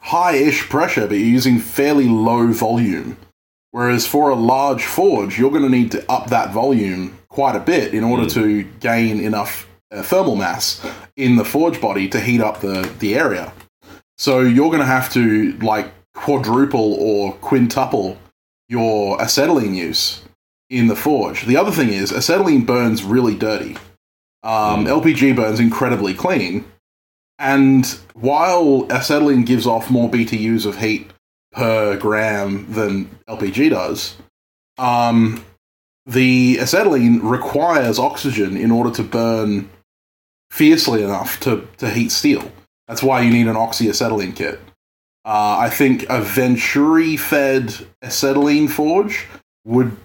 [0.00, 3.16] high-ish pressure but you're using fairly low volume.
[3.72, 7.60] Whereas for a large forge you're going to need to up that volume quite a
[7.60, 8.32] bit in order Mm.
[8.34, 10.84] to gain enough uh, thermal mass
[11.16, 13.52] in the forge body to heat up the the area.
[14.18, 18.16] So you're going to have to like quadruple or quintuple
[18.68, 20.22] your acetylene use
[20.70, 21.44] in the forge.
[21.44, 23.76] The other thing is acetylene burns really dirty.
[24.42, 26.64] Um, LPG burns incredibly clean,
[27.38, 31.10] and while acetylene gives off more BTUs of heat
[31.52, 34.16] per gram than LPG does,
[34.78, 35.44] um,
[36.06, 39.68] the acetylene requires oxygen in order to burn
[40.50, 42.50] fiercely enough to, to heat steel.
[42.88, 44.58] That's why you need an oxyacetylene kit.
[45.24, 49.26] Uh, I think a Venturi fed acetylene forge
[49.64, 49.96] would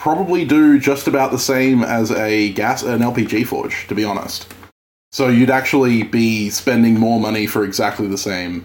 [0.00, 4.52] probably do just about the same as a gas an LPG forge, to be honest.
[5.12, 8.64] So you'd actually be spending more money for exactly the same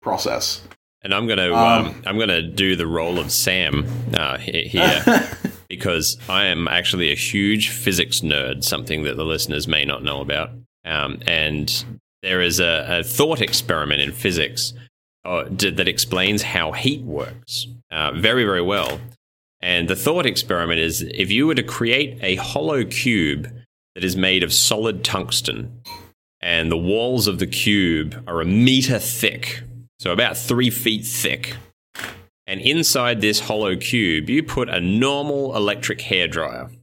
[0.00, 0.62] process.
[1.04, 5.02] And I'm gonna um, Um, I'm gonna do the role of Sam uh, here
[5.68, 10.20] because I am actually a huge physics nerd, something that the listeners may not know
[10.20, 10.50] about.
[10.84, 11.84] Um, and
[12.22, 14.72] there is a, a thought experiment in physics
[15.24, 19.00] uh, d- that explains how heat works uh, very very well.
[19.62, 23.48] And the thought experiment is if you were to create a hollow cube
[23.94, 25.80] that is made of solid tungsten,
[26.40, 29.62] and the walls of the cube are a meter thick,
[30.00, 31.56] so about three feet thick.
[32.48, 36.74] And inside this hollow cube, you put a normal electric hairdryer.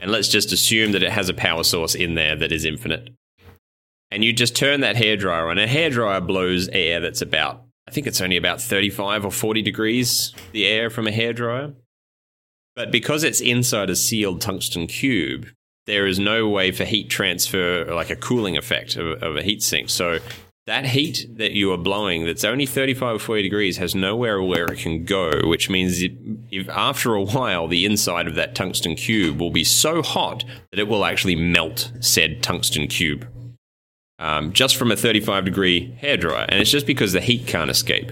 [0.00, 3.10] And let's just assume that it has a power source in there that is infinite.
[4.12, 5.58] And you just turn that hairdryer on.
[5.58, 10.32] A hairdryer blows air that's about, I think it's only about 35 or 40 degrees,
[10.52, 11.74] the air from a hairdryer.
[12.80, 15.48] But because it's inside a sealed tungsten cube,
[15.84, 19.62] there is no way for heat transfer, like a cooling effect of, of a heat
[19.62, 19.90] sink.
[19.90, 20.20] So
[20.66, 24.64] that heat that you are blowing, that's only 35 or 40 degrees, has nowhere where
[24.64, 29.38] it can go, which means if after a while the inside of that tungsten cube
[29.38, 33.28] will be so hot that it will actually melt said tungsten cube.
[34.18, 36.46] Um, just from a 35 degree hairdryer.
[36.48, 38.10] And it's just because the heat can't escape.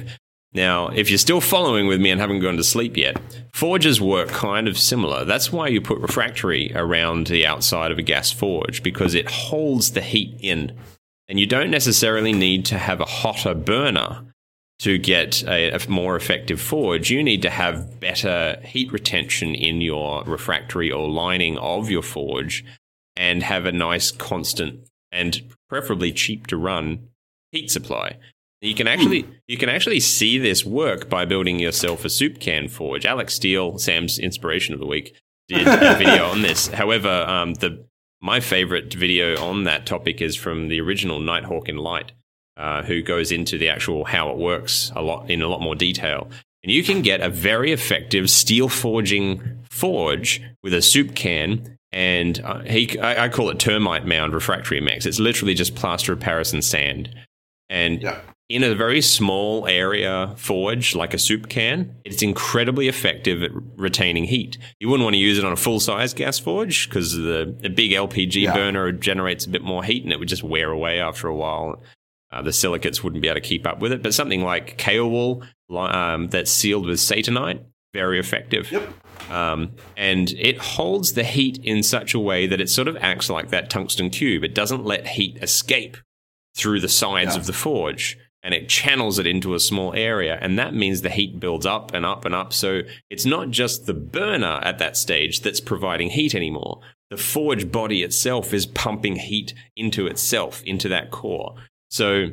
[0.52, 3.20] Now, if you're still following with me and haven't gone to sleep yet,
[3.52, 5.24] forges work kind of similar.
[5.24, 9.92] That's why you put refractory around the outside of a gas forge because it holds
[9.92, 10.72] the heat in.
[11.28, 14.24] And you don't necessarily need to have a hotter burner
[14.78, 17.10] to get a, a more effective forge.
[17.10, 22.64] You need to have better heat retention in your refractory or lining of your forge
[23.16, 27.08] and have a nice constant and preferably cheap to run
[27.50, 28.16] heat supply.
[28.60, 32.68] You can actually you can actually see this work by building yourself a soup can
[32.68, 33.06] forge.
[33.06, 35.14] Alex Steele, Sam's inspiration of the week,
[35.46, 36.66] did a video on this.
[36.68, 37.86] However, um, the
[38.20, 42.12] my favorite video on that topic is from the original Nighthawk in Light,
[42.56, 45.76] uh, who goes into the actual how it works a lot in a lot more
[45.76, 46.28] detail.
[46.64, 52.40] And you can get a very effective steel forging forge with a soup can and
[52.40, 55.06] uh, he I, I call it termite mound refractory mix.
[55.06, 57.14] It's literally just plaster of Paris and sand.
[57.70, 58.20] And Yeah.
[58.48, 64.24] In a very small area forge, like a soup can, it's incredibly effective at retaining
[64.24, 64.56] heat.
[64.80, 67.68] You wouldn't want to use it on a full size gas forge because the, the
[67.68, 68.54] big LPG Yeah.
[68.54, 71.82] burner generates a bit more heat and it would just wear away after a while.
[72.32, 74.02] Uh, the silicates wouldn't be able to keep up with it.
[74.02, 77.60] But something like Kaolin li- um, that's sealed with satanite,
[77.94, 78.70] very effective.
[78.72, 79.30] Yep.
[79.30, 83.28] Um, and it holds the heat in such a way that it sort of acts
[83.28, 84.42] like that tungsten cube.
[84.42, 85.98] It doesn't let heat escape
[86.56, 87.40] through the sides Yeah.
[87.40, 90.38] of the forge and it channels it into a small area.
[90.40, 92.52] And that means the heat builds up and up and up.
[92.52, 96.80] So it's not just the burner at that stage that's providing heat anymore.
[97.10, 101.56] The forge body itself is pumping heat into itself, into that core.
[101.90, 102.28] So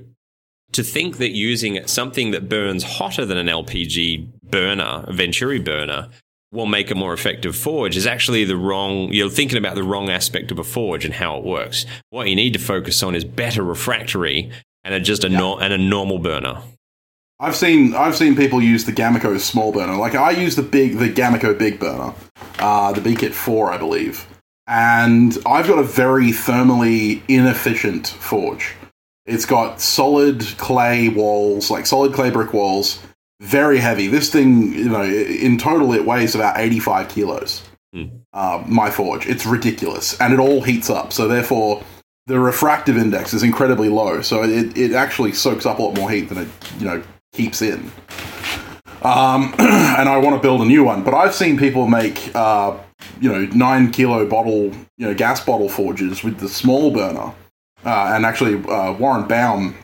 [0.73, 6.09] to think that using something that burns hotter than an LPG burner, a Venturi burner,
[6.51, 10.09] will make a more effective forge is actually the wrong you're thinking about the wrong
[10.09, 13.25] aspect of a forge and how it works what you need to focus on is
[13.25, 14.49] better refractory
[14.85, 16.61] and a, just a nor- and a normal burner
[17.39, 19.97] I've seen I've seen people use the Gameco small burner.
[19.97, 22.13] Like I use the big the Gameco big burner,
[22.59, 24.25] uh, the B-Kit four, I believe,
[24.67, 28.73] and I've got a very thermally inefficient forge.
[29.25, 33.01] It's got solid clay walls, like solid clay brick walls,
[33.41, 34.07] very heavy.
[34.07, 37.63] This thing, you know, in total it weighs about eighty five kilos.
[37.91, 38.05] Hmm.
[38.31, 41.11] Uh, my forge, it's ridiculous, and it all heats up.
[41.11, 41.83] So therefore,
[42.27, 44.21] the refractive index is incredibly low.
[44.21, 46.47] So it, it actually soaks up a lot more heat than it
[46.79, 47.91] you know keeps in.
[49.03, 52.77] Um, and I want to build a new one, but I've seen people make uh,
[53.19, 57.33] you know nine kilo bottle you know gas bottle forges with the small burner,
[57.85, 59.75] uh, and actually uh, Warren Baum,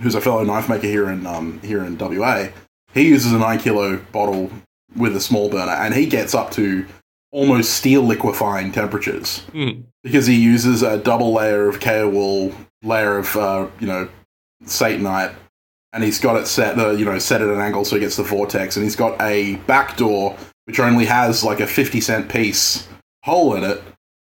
[0.00, 2.48] who's a fellow knife maker here in um, here in WA,
[2.92, 4.50] he uses a nine kilo bottle
[4.96, 6.84] with a small burner, and he gets up to
[7.32, 9.82] almost steel liquefying temperatures Hmm.
[10.02, 14.08] because he uses a double layer of Kaowool, layer of uh, you know
[14.64, 15.34] Satanite,
[15.92, 18.16] and he's got it set uh, you know set at an angle so he gets
[18.16, 20.36] the vortex, and he's got a back door
[20.66, 22.86] which only has like a fifty cent piece
[23.24, 23.82] hole in it,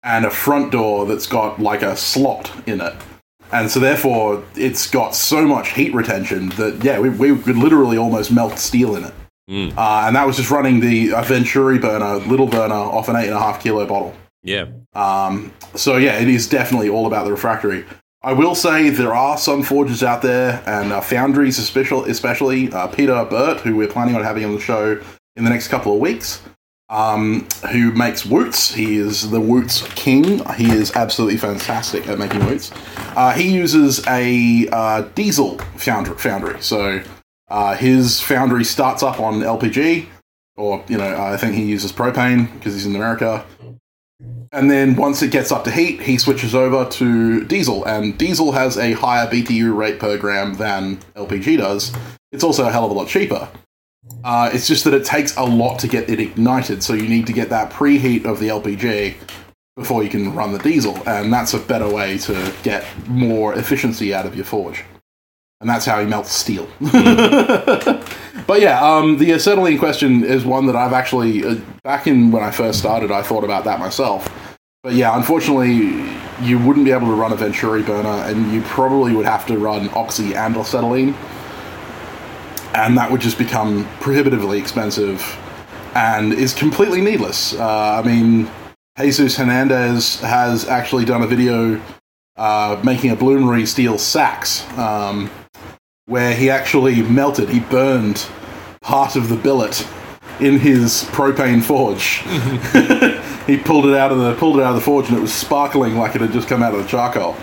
[0.03, 2.93] and a front door that's got like a slot in it.
[3.51, 7.95] And so, therefore, it's got so much heat retention that, yeah, we, we could literally
[7.97, 9.13] almost melt steel in it.
[9.49, 9.77] Mm.
[9.77, 13.27] Uh, and that was just running the uh, Venturi burner, little burner, off an eight
[13.27, 14.15] and a half kilo bottle.
[14.43, 14.67] Yeah.
[14.93, 17.86] Um, so yeah, it is definitely all about the refractory.
[18.23, 22.88] I will say there are some forges out there, and uh, foundries, especially, especially uh,
[22.88, 24.99] Peter Burt, who we're planning on having on the show
[25.36, 26.41] in the next couple of weeks,
[26.89, 28.73] um, who makes wootz.
[28.73, 30.43] He is the wootz king.
[30.55, 32.71] He is absolutely fantastic at making wootz.
[33.15, 36.60] Uh, he uses a uh, diesel foundry, foundry.
[36.63, 37.03] so
[37.47, 40.08] uh, his foundry starts up on LPG,
[40.58, 43.45] or you know, I think he uses propane because he's in America.
[44.51, 48.53] And then once it gets up to heat, he switches over to diesel, and diesel
[48.53, 51.93] has a higher BTU rate per gram than LPG does.
[52.31, 53.49] It's also a hell of a lot cheaper.
[54.23, 57.27] Uh, it's just that it takes a lot to get it ignited, so you need
[57.27, 59.15] to get that preheat of the LPG
[59.75, 64.13] before you can run the diesel, and that's a better way to get more efficiency
[64.13, 64.86] out of your forge.
[65.61, 66.67] And that's how he melts steel.
[66.81, 72.43] but yeah, um, the acetylene question is one that I've actually, uh, back in when
[72.43, 74.27] I first started, I thought about that myself.
[74.83, 79.13] But yeah, unfortunately, you wouldn't be able to run a Venturi burner, and you probably
[79.13, 81.15] would have to run oxy and acetylene.
[82.75, 85.23] And that would just become prohibitively expensive
[85.95, 87.53] and is completely needless.
[87.53, 88.49] Uh, I mean,
[88.99, 91.81] Jesus Hernandez has actually done a video
[92.37, 95.29] uh, making a Bloomery steel seax, um,
[96.05, 98.27] where he actually melted, he burned
[98.81, 99.87] part of the billet
[100.39, 102.21] in his propane forge.
[103.47, 105.33] he pulled it out of the pulled it out of the forge, and it was
[105.33, 107.35] sparkling like it had just come out of the charcoal.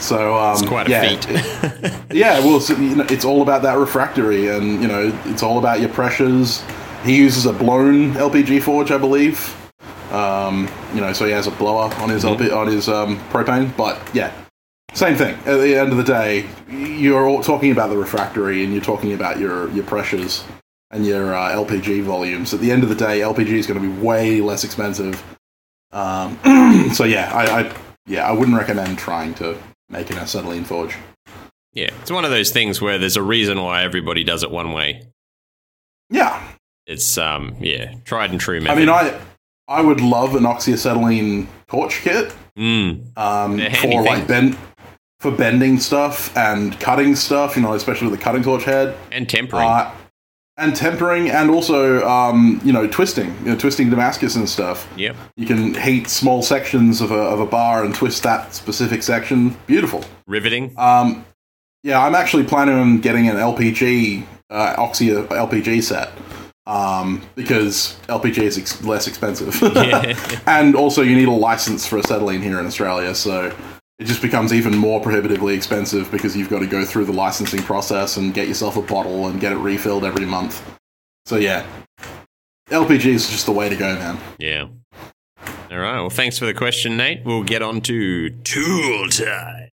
[0.00, 1.92] So um, It's quite a yeah, feat.
[2.16, 5.58] yeah, well, so, you know, it's all about that refractory, and you know, it's all
[5.58, 6.62] about your pressures.
[7.02, 9.54] He uses a blown LPG forge, I believe.
[10.12, 13.76] Um, you know, so he has a blower on his LP, on his um, propane.
[13.76, 14.32] But yeah,
[14.92, 15.34] same thing.
[15.46, 19.12] At the end of the day, you're all talking about the refractory, and you're talking
[19.12, 20.44] about your your pressures
[20.90, 22.54] and your uh, LPG volumes.
[22.54, 25.22] At the end of the day, LPG is going to be way less expensive.
[25.92, 27.72] Um, so yeah, I, I
[28.06, 30.96] yeah, I wouldn't recommend trying to make an acetylene forge.
[31.72, 31.90] yeah.
[32.00, 35.06] It's one of those things where there's a reason why everybody does it one way.
[36.10, 36.40] Yeah,
[36.86, 38.72] It's um yeah, tried and true method.
[38.72, 39.20] I mean, I
[39.68, 44.56] I would love an oxyacetylene torch kit Mm, um, for like things.
[45.30, 47.56] For bending stuff and cutting stuff.
[47.56, 49.66] You know, especially with the cutting torch head and tempering.
[49.66, 49.92] uh,
[50.58, 54.88] and tempering, and also um, you know twisting, you know, twisting Damascus and stuff.
[54.96, 55.14] yep.
[55.36, 59.56] You can heat small sections of a of a bar and twist that specific section.
[59.66, 60.02] Beautiful.
[60.26, 60.72] Riveting.
[60.78, 61.24] Um,
[61.82, 66.10] yeah, I'm actually planning on getting an LPG uh, Oxy LPG set
[66.66, 70.16] um, because LPG is ex- less expensive, Yeah.
[70.46, 73.54] and also you need a license for acetylene here in Australia, so
[73.98, 77.62] it just becomes even more prohibitively expensive because you've got to go through the licensing
[77.62, 80.62] process and get yourself a bottle and get it refilled every month.
[81.24, 81.66] So yeah,
[82.70, 84.18] LPG is just the way to go, man.
[84.38, 84.68] yeah.
[85.70, 86.00] All right.
[86.00, 87.24] Well, thanks for the question, Nate.
[87.24, 89.68] We'll get on to tool time.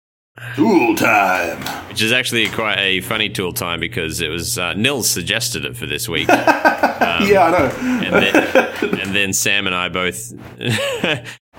[0.54, 1.58] Tool time.
[1.88, 5.76] Which is actually quite a funny tool time because it was uh, Nils suggested it
[5.76, 6.28] for this week.
[6.28, 8.06] yeah, I know.
[8.06, 10.32] and then, and then Sam and I both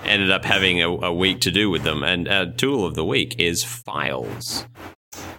[0.04, 2.02] ended up having a, a week to do with them.
[2.02, 4.66] And our tool of the week is files,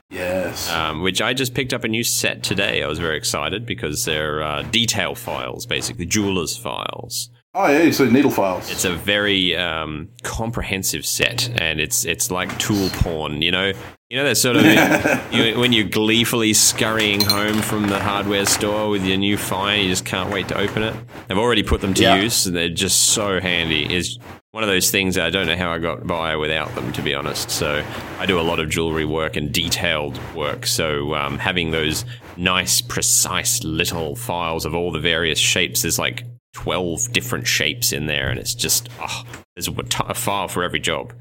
[0.09, 0.69] yes.
[0.69, 2.83] um, which I just picked up a new set today.
[2.83, 7.29] I was very excited because they're uh, detail files, basically jeweler's files.
[7.55, 8.69] oh yeah, so needle files.
[8.71, 13.41] It's a very um, comprehensive set, and it's it's like tool porn.
[13.41, 13.73] You know,
[14.09, 14.63] You know that sort of
[15.33, 19.89] you, when you're gleefully scurrying home from the hardware store with your new fire, you
[19.89, 20.95] just can't wait to open it.
[21.29, 22.21] I've already put them to Yeah.
[22.21, 23.91] use, and they're just so handy.
[23.93, 24.17] Is
[24.53, 27.15] one of those things I don't know how I got by without them, to be
[27.15, 27.49] honest.
[27.49, 27.83] So
[28.19, 30.67] I do a lot of jewelry work and detailed work.
[30.67, 32.05] So um, having those
[32.37, 36.23] nice, precise little files of all the various shapes, there's like
[36.53, 39.23] 12 different shapes in there, and it's just, oh,
[39.55, 41.13] there's a, t- a file for every job.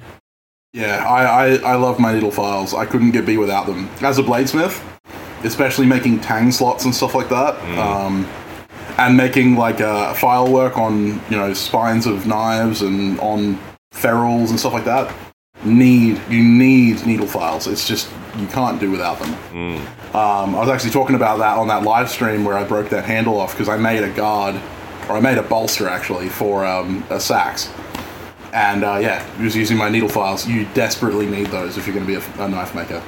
[0.74, 2.74] Yeah, I, I, I love my needle files.
[2.74, 3.89] I couldn't get be without them.
[4.03, 4.85] As a bladesmith,
[5.43, 8.28] especially making tang slots and stuff like that, um,
[8.99, 13.59] and making like uh, file work on you know spines of knives and on
[13.93, 15.14] ferrules and stuff like that.
[15.64, 17.66] Need you need needle files.
[17.66, 19.30] It's just you can't do without them.
[20.14, 23.05] Um, I was actually talking about that on that live stream where I broke that
[23.05, 24.61] handle off because I made a guard,
[25.09, 27.72] or I made a bolster actually for um, a seax.
[28.53, 30.47] And uh, yeah, was using my needle files.
[30.47, 33.03] You desperately need those if you're going to be a, a knife maker.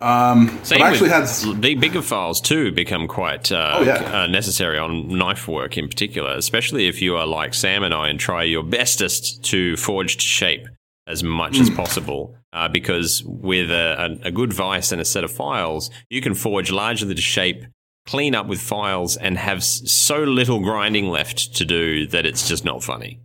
[0.00, 1.26] Um, Same but I actually had
[1.60, 4.22] big, bigger files too become quite uh, Oh, yeah.
[4.22, 8.08] uh, necessary on knife work in particular, especially if you are like Sam and I
[8.08, 10.66] and try your bestest to forge to shape
[11.06, 11.62] as much Hmm.
[11.62, 12.36] as possible.
[12.52, 16.34] Uh, because with a, a, a good vice and a set of files, you can
[16.34, 17.64] forge largely to shape,
[18.06, 22.46] clean up with files, and have s- so little grinding left to do that it's
[22.48, 23.20] just not funny.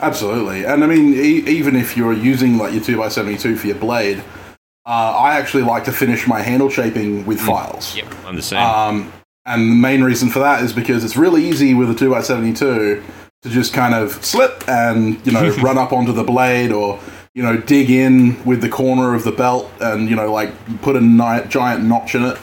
[0.00, 3.56] Absolutely, and I mean, e- even if you're using like your two x seventy two
[3.56, 4.22] for your blade,
[4.84, 7.94] uh, I actually like to finish my handle shaping with files.
[7.96, 8.58] Yep, I'm the same.
[8.60, 9.12] Um,
[9.44, 12.26] and the main reason for that is because it's really easy with a two x
[12.28, 13.02] seventy two
[13.42, 16.98] to just kind of slip and you know run up onto the blade or
[17.34, 20.52] you know dig in with the corner of the belt and you know like
[20.82, 22.38] put a ni- giant notch in it.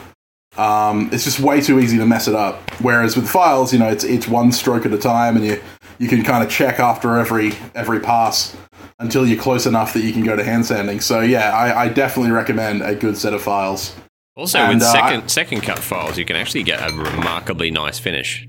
[0.57, 2.69] Um, it's just way too easy to mess it up.
[2.81, 5.61] Whereas with files, you know, it's it's one stroke at a time, and you
[5.99, 8.57] you can kind of check after every every pass
[8.99, 10.99] until you're close enough that you can go to hand sanding.
[10.99, 13.95] So yeah, I, I definitely recommend a good set of files.
[14.35, 17.99] also, and, with uh, second second cut files, you can actually get a remarkably nice
[17.99, 18.47] finish.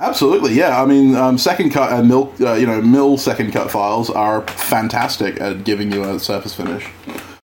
[0.00, 0.80] Absolutely, yeah.
[0.80, 4.42] I mean, um, second cut and mill, uh, you know, mill second cut files are
[4.42, 6.86] fantastic at giving you a surface finish.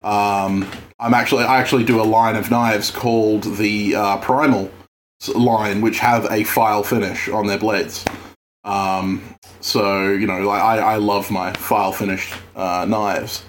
[0.02, 0.70] Um,
[1.00, 4.70] I'm actually, I actually do a line of knives called the uh, Primal
[5.34, 8.04] line, which have a file finish on their blades.
[8.66, 9.22] Um,
[9.60, 13.44] so you know, like, I, I love my file finished uh, knives.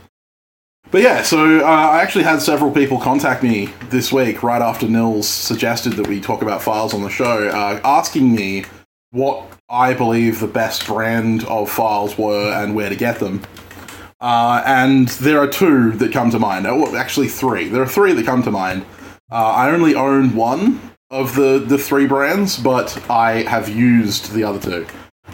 [0.89, 4.87] But yeah, so uh, I actually had several people contact me this week, right after
[4.87, 8.63] Nils suggested that we talk about files on the show, uh, asking me
[9.11, 13.41] what I believe the best brand of files were and where to get them.
[14.21, 16.65] Uh, and there are two that come to mind.
[16.65, 17.67] Oh, actually, three.
[17.67, 18.85] There are three that come to mind.
[19.29, 24.43] Uh, I only own one of the, the three brands, but I have used the
[24.43, 24.87] other two.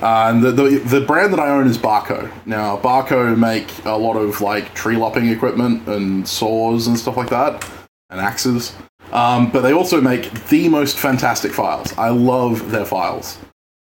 [0.04, 2.30] Uh, and the, the the brand that I own is Bahco.
[2.46, 7.30] Now, Bahco make a lot of like tree lopping equipment and saws and stuff like
[7.30, 7.66] that,
[8.10, 8.76] and axes.
[9.14, 11.98] Um, but they also make the most fantastic files.
[11.98, 13.38] I love their files.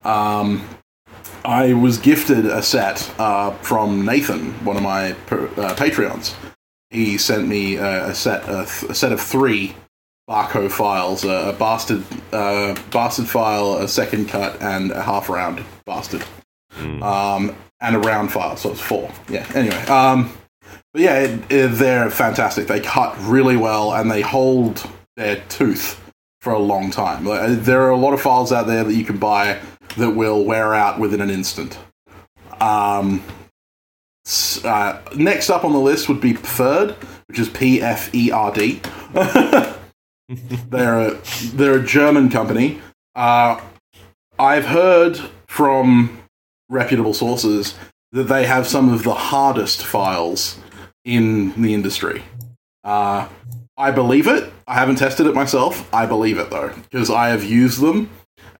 [0.04, 0.68] Um,
[1.46, 6.34] I was gifted a set uh, from Nathan, one of my per, uh, Patreons.
[6.90, 9.76] He sent me a, a set a, th- a set of three
[10.32, 12.02] Bahco files: a, a bastard
[12.32, 16.24] uh, bastard file, a second cut, and a half round bastard,
[17.02, 18.56] um, and a round file.
[18.56, 19.12] So it's four.
[19.28, 19.46] Yeah.
[19.54, 20.32] Anyway, um,
[20.94, 22.66] but yeah, it, it, they're fantastic.
[22.66, 26.00] They cut really well, and they hold their tooth
[26.40, 27.26] for a long time.
[27.26, 29.60] Like, There are a lot of files out there that you can buy
[29.98, 31.78] that will wear out within an instant.
[32.58, 33.22] Um,
[34.64, 36.94] uh, next up on the list would be Pferd,
[37.28, 38.80] which is P F E R D.
[40.70, 41.20] They're a,
[41.52, 42.80] they're a German company.
[43.14, 43.60] Uh,
[44.38, 46.22] I've heard from
[46.68, 47.74] reputable sources
[48.12, 50.58] that they have some of the hardest files
[51.04, 52.22] in the industry.
[52.84, 53.28] Uh,
[53.76, 54.52] I believe it.
[54.66, 55.92] I haven't tested it myself.
[55.94, 58.10] I believe it though, because I have used them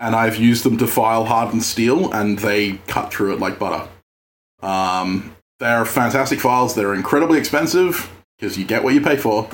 [0.00, 3.88] and I've used them to file hardened steel, and they cut through it like butter.
[4.60, 6.74] Um, they're fantastic files.
[6.74, 9.48] They're incredibly expensive because you get what you pay for.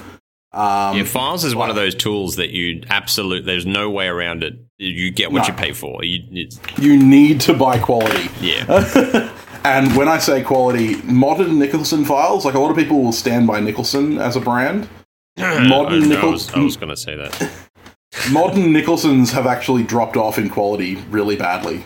[0.52, 4.42] Um, Yeah, files is one of those tools that you absolutely there's no way around
[4.42, 4.58] it.
[4.78, 5.48] You get what No.
[5.48, 6.02] you pay for.
[6.04, 8.30] You, you need to buy quality.
[8.40, 9.30] yeah,
[9.64, 13.46] And when I say quality, modern Nicholson files, like a lot of people will stand
[13.46, 14.88] by Nicholson as a brand.
[15.38, 17.50] Modern I, I was, was going to say that.
[18.30, 21.84] modern Nicholsons have actually dropped off in quality really badly.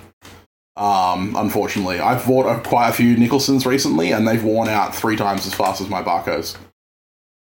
[0.77, 5.17] Um, unfortunately, I've bought a, quite a few Nicholsons recently, and they've worn out three
[5.17, 6.57] times as fast as my Bahcos.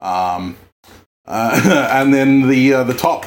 [0.01, 0.57] Um,
[1.27, 3.25] uh, and then the uh, the top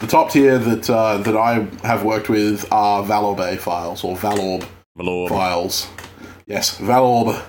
[0.00, 4.66] the top tier that uh, that I have worked with are Vallorbe files or Vallorbe
[4.96, 5.28] Valor.
[5.28, 5.88] files.
[6.46, 7.42] Yes, Vallorbe.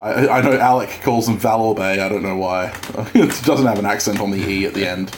[0.00, 1.80] I, I know Alec calls them Vallorbe.
[1.80, 2.66] I don't know why.
[3.14, 5.14] it doesn't have an accent on the e at the end,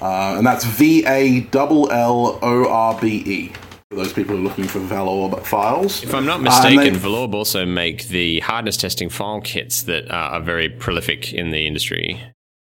[0.00, 3.52] uh, and that's V A L L O R B E
[3.90, 6.02] for those people who are looking for Vallorbe files.
[6.02, 10.10] If I'm not mistaken, uh, they, Vallorbe also make the hardness testing file kits that
[10.10, 12.20] are very prolific in the industry.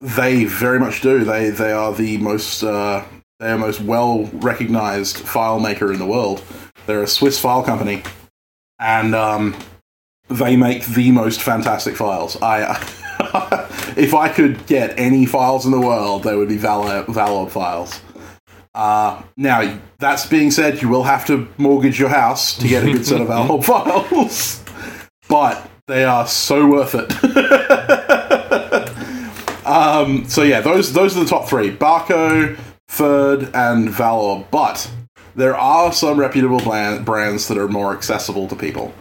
[0.00, 1.24] They very much do.
[1.24, 3.04] They they are the most uh,
[3.38, 6.42] they are most well recognized file maker in the world.
[6.86, 8.02] They're a Swiss file company,
[8.78, 9.56] and um,
[10.28, 12.40] they make the most fantastic files.
[12.40, 12.78] I
[13.96, 18.00] if I could get any files in the world, they would be Valor Valor files.
[18.74, 22.92] Uh, now, that's being said, you will have to mortgage your house to get a
[22.92, 24.64] good set of Valor files,
[25.28, 27.10] but they are so worth it.
[29.70, 32.58] um, so yeah, those those are the top three: Bahco,
[32.88, 34.44] Pferd, and Valor.
[34.50, 34.90] But
[35.34, 38.92] there are some reputable brands that are more accessible to people.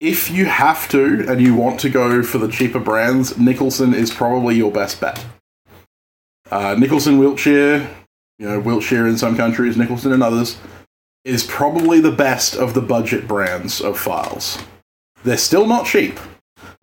[0.00, 4.10] If you have to and you want to go for the cheaper brands, Nicholson is
[4.12, 5.24] probably your best bet.
[6.50, 7.88] Uh, Nicholson Wiltshire,
[8.38, 10.58] you know, Wiltshire in some countries, Nicholson in others,
[11.24, 14.58] is probably the best of the budget brands of files.
[15.24, 16.18] They're still not cheap,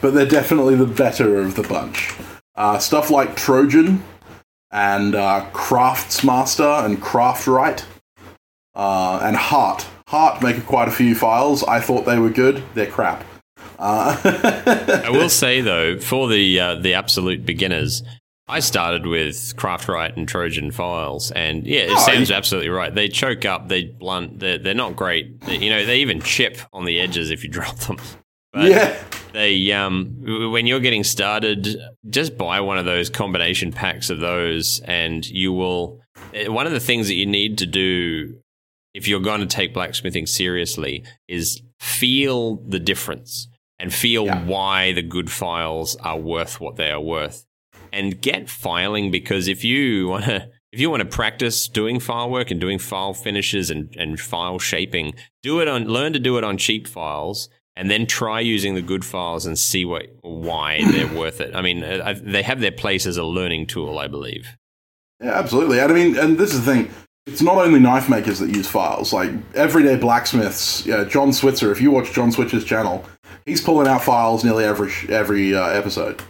[0.00, 2.14] but they're definitely the better of the bunch.
[2.54, 4.02] Uh, stuff like Trojan
[4.70, 7.84] and uh, Craftsmaster and Craftright
[8.74, 9.86] uh, and Heart.
[10.08, 11.62] Heart make quite a few files.
[11.64, 12.62] I thought they were good.
[12.74, 13.24] They're crap.
[13.78, 14.16] Uh,
[15.04, 18.02] I will say though, for the uh, the absolute beginners,
[18.46, 22.94] I started with Craftright and Trojan files, and yeah, oh, Sam's you- absolutely right.
[22.94, 25.40] They choke up, they blunt, they're, they're not great.
[25.42, 27.96] They, you know, they even chip on the edges if you drop them.
[28.52, 29.02] But yeah.
[29.32, 31.66] They um when you're getting started,
[32.08, 36.00] just buy one of those combination packs of those, and you will.
[36.34, 38.38] Eh, one of the things that you need to do
[38.94, 43.48] if you're going to take blacksmithing seriously is feel the difference
[43.78, 44.44] and feel yeah.
[44.44, 47.46] why the good files are worth what they are worth,
[47.90, 52.30] and get filing because if you want to if you want to practice doing file
[52.30, 56.36] work and doing file finishes and, and file shaping, do it on learn to do
[56.36, 60.82] it on cheap files and then try using the good files and see what why
[60.92, 61.54] they're worth it.
[61.54, 64.48] I mean, uh, they have their place as a learning tool, I believe.
[65.22, 65.80] Yeah, absolutely.
[65.80, 66.90] And I mean, and this is the thing.
[67.26, 69.12] It's not only knife makers that use files.
[69.12, 71.70] Like everyday blacksmiths, yeah, John Switzer.
[71.70, 73.04] If you watch John Switzer's channel,
[73.46, 76.20] he's pulling out files nearly every every uh, episode.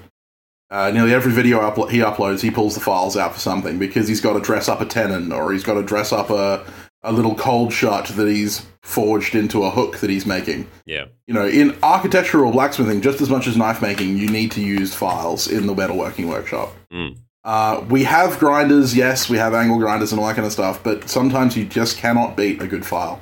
[0.71, 4.09] Uh, nearly every video uplo- he uploads, he pulls the files out for something because
[4.09, 6.65] he's got to dress up a tenon or he's got to dress up a
[7.03, 10.69] a little cold shot that he's forged into a hook that he's making.
[10.87, 11.07] Yeah.
[11.27, 14.95] You know, in architectural blacksmithing, just as much as knife making, you need to use
[14.95, 16.73] files in the metalworking workshop.
[16.93, 17.19] Mm.
[17.45, 20.83] Uh, we have grinders, yes, we have angle grinders and all that kind of stuff,
[20.85, 23.21] but sometimes you just cannot beat a good file.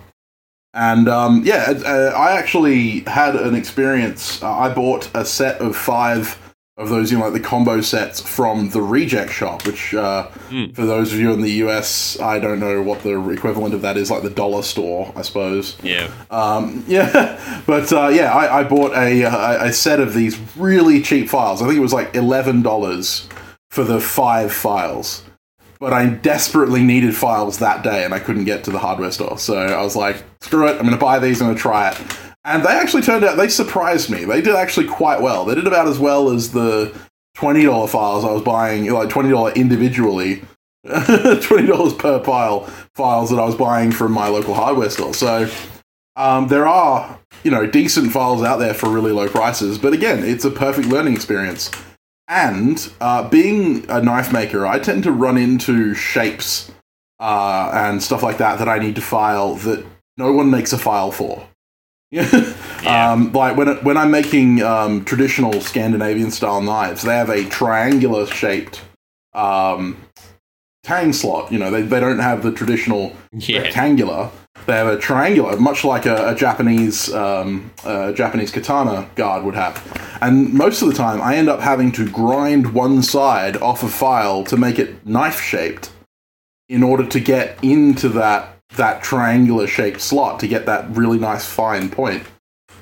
[0.74, 4.42] And um, yeah, uh, I actually had an experience.
[4.42, 6.38] Uh, I bought a set of five
[6.80, 10.74] of those, you know, like the combo sets from the Reject Shop, which uh, mm.
[10.74, 13.98] for those of you in the US, I don't know what the equivalent of that
[13.98, 15.76] is, like the dollar store, I suppose.
[15.82, 16.10] Yeah.
[16.30, 21.02] Um, yeah, but uh, yeah, I, I bought a, a, a set of these really
[21.02, 21.60] cheap files.
[21.60, 23.28] I think it was like eleven dollars
[23.68, 25.22] for the five files.
[25.78, 29.38] But I desperately needed files that day, and I couldn't get to the hardware store.
[29.38, 30.72] So I was like, "Screw it!
[30.72, 31.40] I'm going to buy these.
[31.40, 34.24] I'm going to try it." And they actually turned out, they surprised me.
[34.24, 35.44] They did actually quite well.
[35.44, 36.94] They did about as well as the
[37.36, 40.42] $20 files I was buying, like $20 individually,
[40.86, 42.60] $20 per pile
[42.94, 45.12] files that I was buying from my local hardware store.
[45.12, 45.50] So
[46.16, 49.78] um, there are, you know, decent files out there for really low prices.
[49.78, 51.70] But again, it's a perfect learning experience.
[52.26, 56.70] And uh, being a knife maker, I tend to run into shapes
[57.18, 59.84] uh, and stuff like that that I need to file that
[60.16, 61.46] no one makes a file for.
[62.10, 62.54] Yeah.
[62.86, 68.26] Um, like when when I'm making um, traditional Scandinavian style knives, they have a triangular
[68.26, 68.82] shaped
[69.34, 69.96] um,
[70.82, 71.52] tang slot.
[71.52, 73.60] You know, they, they don't have the traditional yeah.
[73.60, 74.30] rectangular.
[74.66, 79.54] They have a triangular, much like a, a Japanese um, a Japanese katana guard would
[79.54, 80.18] have.
[80.20, 83.88] And most of the time, I end up having to grind one side off a
[83.88, 85.92] file to make it knife shaped
[86.68, 91.44] in order to get into that that triangular shaped slot to get that really nice
[91.44, 92.24] fine point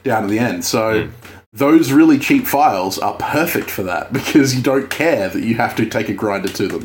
[0.05, 0.65] down to the end.
[0.65, 1.13] So mm.
[1.53, 5.75] those really cheap files are perfect for that because you don't care that you have
[5.77, 6.85] to take a grinder to them.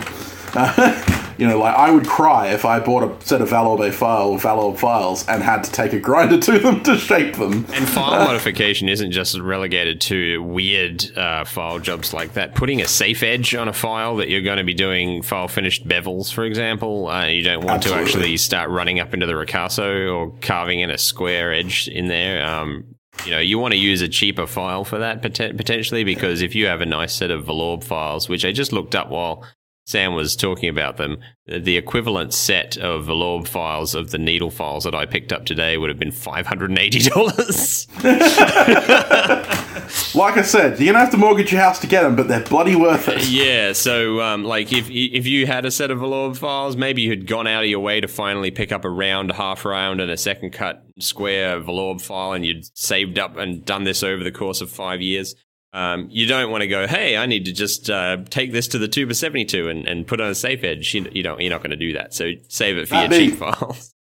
[1.44, 4.78] you know, like I would cry if I bought a set of Vallorbe file Vallorbe
[4.78, 7.66] files and had to take a grinder to them to shape them.
[7.74, 12.56] And file modification isn't just relegated to weird uh, file jobs like that.
[12.56, 15.86] Putting a safe edge on a file that you're going to be doing file finished
[15.86, 18.04] bevels, for example, uh, you don't want Absolutely.
[18.04, 22.08] to actually start running up into the ricasso or carving in a square edge in
[22.08, 22.42] there.
[22.46, 26.56] Um, you know, you want to use a cheaper file for that potentially because if
[26.56, 29.46] you have a nice set of Vallorbe files, which I just looked up while
[29.86, 34.86] Sam was talking about them, the equivalent set of Vallorbe files of the needle files
[34.86, 37.88] that I picked up today would have been five hundred and eighty dollars.
[40.16, 42.40] like I said, you're gonna have to mortgage your house to get them, but they're
[42.44, 43.28] bloody worth it.
[43.28, 43.74] yeah.
[43.74, 47.28] So, um, like, if if you had a set of Vallorbe files, maybe you had
[47.28, 50.18] gone out of your way to finally pick up a round, half round, and a
[50.18, 54.62] second cut square Vallorbe file, and you'd saved up and done this over the course
[54.62, 55.36] of five years.
[55.74, 58.78] Um, you don't want to go, hey, I need to just uh, take this to
[58.78, 60.94] the two x 72 and, and put on a safe edge.
[60.94, 62.14] You, you don't, you're not going to do that.
[62.14, 63.90] So save it for That your being- cheap files.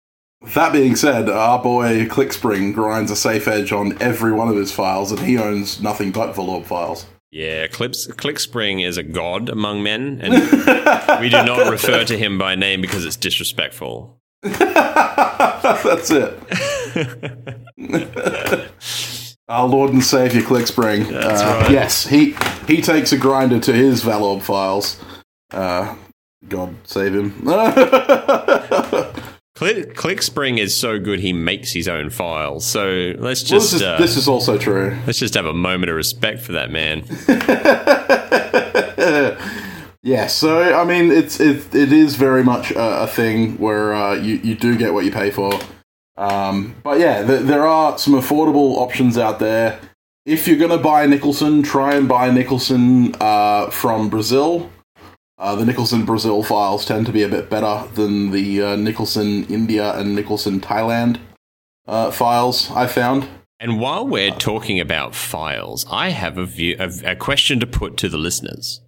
[0.55, 4.71] That being said, our boy ClickSpring grinds a safe edge on every one of his
[4.71, 7.07] files, and he owns nothing but Vallorbe files.
[7.33, 10.35] Yeah, Clips, ClickSpring is a god among men, and
[11.21, 14.21] we do not refer to him by name because it's disrespectful.
[14.43, 16.39] That's it.
[19.49, 21.09] Our Lord and Savior ClickSpring.
[21.09, 21.71] That's uh, right.
[21.71, 22.35] Yes, he
[22.67, 24.99] he takes a grinder to his Vallorbe files.
[25.53, 25.95] Uh,
[26.49, 27.31] God save him.
[29.55, 32.67] Click, ClickSpring is so good he makes his own files.
[32.67, 34.99] So let's Well, just this, is, uh, this is also true.
[35.07, 37.05] let's just have a moment of respect for that man.
[40.03, 44.15] yeah, so I mean, it's it, it is very much a, a thing where uh,
[44.15, 45.53] you you do get what you pay for.
[46.17, 49.79] Um, but yeah, th- there are some affordable options out there.
[50.25, 54.71] If you're gonna buy Nicholson, try and buy Nicholson uh, from Brazil.
[55.39, 59.45] Uh, the Nicholson Brazil files tend to be a bit better than the uh, Nicholson
[59.45, 61.19] India and Nicholson Thailand
[61.87, 62.71] uh, files.
[62.73, 63.29] I found.
[63.61, 67.97] And while we're talking about files, I have a view, a, a question to put
[67.99, 68.81] to the listeners.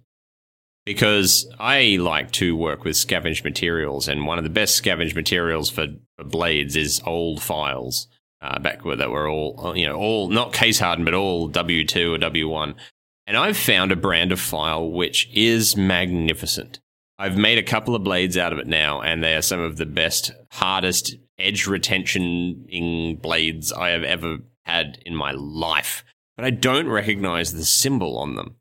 [0.89, 5.69] Because I like to work with scavenged materials, and one of the best scavenged materials
[5.69, 5.85] for,
[6.17, 8.07] for blades is old files.
[8.41, 12.15] Uh, back where that were all, you know, all not case hardened, but all W2
[12.15, 12.73] or W1.
[13.27, 16.79] And I've found a brand of file which is magnificent.
[17.19, 19.77] I've made a couple of blades out of it now, and they are some of
[19.77, 26.03] the best, hardest edge retentioning blades I have ever had in my life.
[26.35, 28.55] But I don't recognize the symbol on them.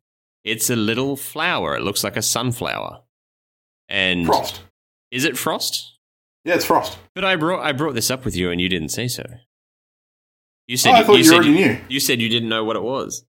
[0.49, 1.77] It's a little flower.
[1.77, 3.03] It looks like a sunflower.
[3.89, 4.61] And Frost.
[5.11, 5.95] is it frost?
[6.45, 6.99] Yeah, it's Frost.
[7.15, 9.25] But I brought I brought this up with you, and you didn't say so.
[10.67, 11.79] You Oh, said I thought you, said already knew.
[11.89, 13.25] you said you didn't know what it was.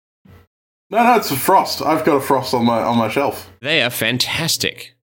[0.90, 1.82] No, no, it's a Frost.
[1.82, 3.50] I've got a Frost on my on my shelf.
[3.60, 4.96] They are fantastic.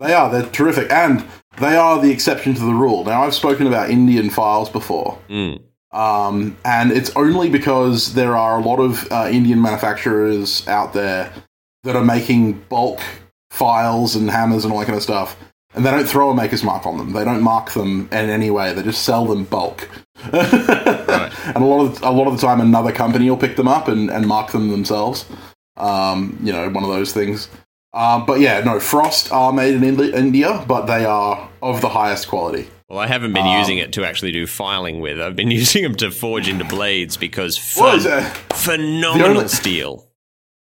[0.00, 0.30] They are.
[0.30, 1.24] They're terrific, and
[1.58, 3.04] they are the exception to the rule.
[3.04, 5.60] Now, I've spoken about Indian files before, Mm.
[5.92, 11.32] um, and it's only because there are a lot of uh, Indian manufacturers out there
[11.84, 13.00] that are making bulk
[13.50, 15.36] files and hammers and all that kind of stuff,
[15.74, 17.12] and they don't throw a maker's mark on them.
[17.12, 18.72] They don't mark them in any way.
[18.74, 19.88] They just sell them bulk.
[21.46, 23.68] And a lot of the, a lot of the time, another company will pick them
[23.68, 25.26] up and, and mark them themselves.
[25.76, 27.48] Um, you know, one of those things.
[27.92, 32.28] Um, but yeah, no, Frost are made in India, but they are of the highest
[32.28, 32.68] quality.
[32.88, 35.20] Well, I haven't been Um, using it to actually do filing with.
[35.20, 38.22] I've been using them to forge into blades because uh,
[38.54, 40.06] phenomenal only- steel.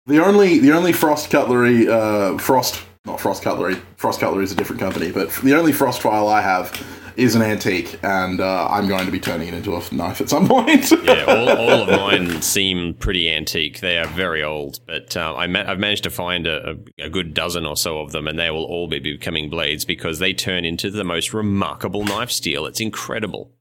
[0.06, 3.76] The only the only Frost cutlery, uh, Frost not Frost cutlery.
[3.96, 6.72] Frost cutlery is a different company, but the only Frost file I have
[7.16, 10.30] is an antique, and uh, I'm going to be turning it into a knife at
[10.30, 10.90] some point.
[11.02, 13.80] Yeah, all, all of mine seem pretty antique.
[13.80, 17.10] They are very old, but uh, I ma- I've managed to find a, a, a
[17.10, 20.32] good dozen or so of them, and they will all be becoming blades because they
[20.32, 22.66] turn into the most remarkable knife steel.
[22.66, 23.52] It's incredible.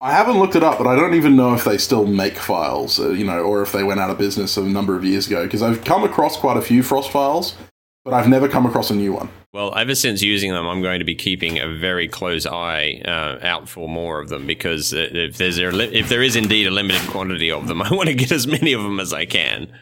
[0.00, 3.00] I haven't looked it up, but I don't even know if they still make files,
[3.00, 5.42] uh, you know, or if they went out of business a number of years ago.
[5.42, 7.56] Because I've come across quite a few Frost files,
[8.04, 9.28] but I've never come across a new one.
[9.52, 13.38] Well, ever since using them, I'm going to be keeping a very close eye uh,
[13.42, 16.68] out for more of them because uh, if there's a li- if there is indeed
[16.68, 19.24] a limited quantity of them, I want to get as many of them as I
[19.24, 19.72] can.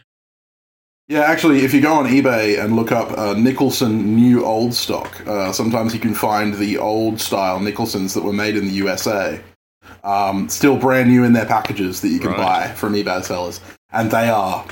[1.08, 5.24] Yeah, actually, if you go on eBay and look up uh, Nicholson new old stock,
[5.26, 9.40] uh, sometimes you can find the old style Nicholsons that were made in the USA,
[10.04, 12.36] um, still brand new in their packages that you can Right.
[12.68, 13.60] buy from eBay sellers,
[13.92, 14.64] and they are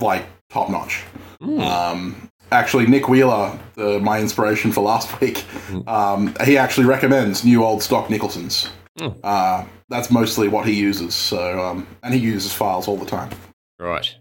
[0.00, 1.02] like top notch.
[1.40, 1.60] Hmm.
[1.60, 5.38] Um, actually, Nick Wheeler, the, my inspiration for last week,
[5.68, 5.88] Hmm.
[5.88, 8.68] um, he actually recommends new old stock Nicholsons.
[8.98, 9.08] Hmm.
[9.22, 11.14] Uh, that's mostly what he uses.
[11.14, 13.30] So, um, and he uses files all the time.
[13.78, 14.14] Right.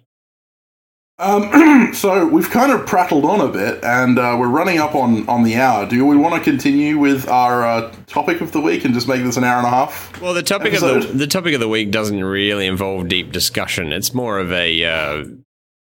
[1.20, 5.28] Um, so we've kind of prattled on a bit, and uh, we're running up on,
[5.30, 5.86] on the hour.
[5.88, 9.24] Do we want to continue with our uh, topic of the week and just make
[9.24, 10.20] this an hour and a half?
[10.22, 13.93] Well, the topic of the the topic of the week doesn't really involve deep discussion.
[13.93, 15.26] It's more of a uh,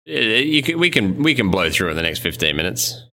[0.06, 3.04] you can, we can we can blow through in the next 15 minutes.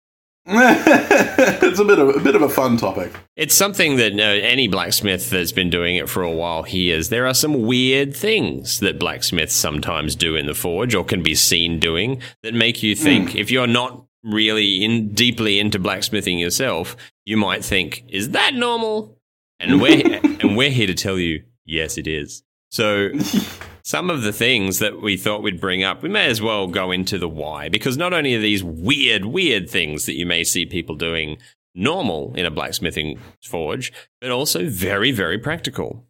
[0.48, 3.12] it's a bit of a bit of a fun topic.
[3.36, 7.10] It's something that uh, any blacksmith that's been doing it for a while hears.
[7.10, 11.34] There are some weird things that blacksmiths sometimes do in the forge or can be
[11.34, 13.40] seen doing that make you think mm.
[13.40, 19.18] if you're not really in deeply into blacksmithing yourself, you might think, is that normal?
[19.60, 22.44] And we're and we're here to tell you, yes it is.
[22.76, 23.12] So
[23.84, 26.92] some of the things that we thought we'd bring up, we may as well go
[26.92, 30.66] into the why, because not only are these weird, weird things that you may see
[30.66, 31.38] people doing
[31.74, 36.06] normal in a blacksmithing forge, but also very, very practical.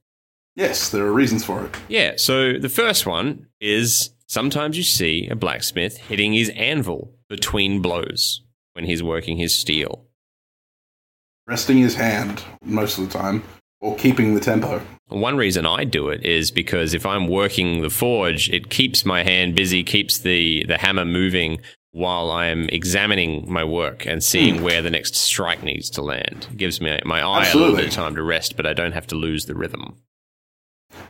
[0.55, 1.75] Yes, there are reasons for it.
[1.87, 7.79] Yeah, so the first one is sometimes you see a blacksmith hitting his anvil between
[7.79, 8.41] blows
[8.73, 10.03] when he's working his steel.
[11.45, 13.43] Resting his hand most of the time,
[13.85, 14.81] or keeping the tempo.
[15.09, 19.23] One reason I do it is because if I'm working the forge, it keeps my
[19.23, 21.59] hand busy, keeps the, the hammer moving
[21.91, 24.61] while I'm examining my work and seeing mm.
[24.61, 26.47] where the next strike needs to land.
[26.51, 27.59] It gives me my eye Absolutely.
[27.59, 30.01] a little bit of time to rest, but I don't have to lose the rhythm.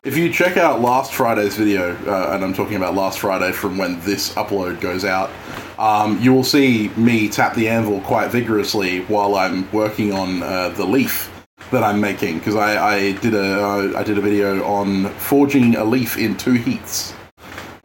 [0.03, 3.78] If you check out last Friday's video, uh, and I'm talking about last Friday from
[3.78, 5.32] when this upload goes out,
[5.80, 10.69] um, you will see me tap the anvil quite vigorously while I'm working on uh,
[10.69, 11.32] the leaf
[11.72, 15.76] that I'm making because I, I, did a uh, I did a video on forging
[15.76, 17.13] a leaf in two heats.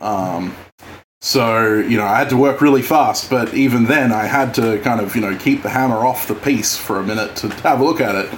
[0.01, 0.55] Um,
[1.23, 4.79] so you know I had to work really fast, but even then I had to
[4.81, 7.81] kind of you know keep the hammer off the piece for a minute to have
[7.81, 8.31] a look at it,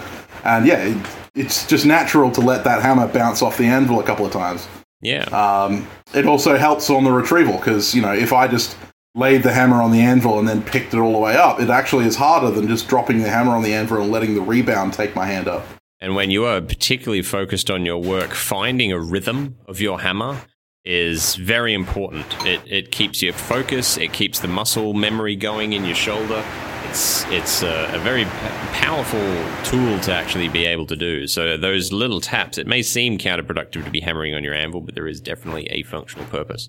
[0.44, 4.04] and yeah, it, it's just natural to let that hammer bounce off the anvil a
[4.04, 4.66] couple of times.
[5.00, 5.24] Yeah.
[5.24, 8.76] Um, it also helps on the retrieval because you know if I just
[9.14, 11.60] laid the hammer on the anvil and then picked it all the way up.
[11.60, 14.40] It actually is harder than just dropping the hammer on the anvil and letting the
[14.40, 15.64] rebound take my hand up.
[16.00, 20.40] And when you are particularly focused on your work, finding a rhythm of your hammer
[20.84, 22.26] is very important.
[22.44, 26.44] It, it keeps your focus, it keeps the muscle memory going in your shoulder.
[26.88, 28.24] It's, it's a, a very
[28.72, 29.20] powerful
[29.64, 31.26] tool to actually be able to do.
[31.28, 34.94] So, those little taps, it may seem counterproductive to be hammering on your anvil, but
[34.94, 36.68] there is definitely a functional purpose.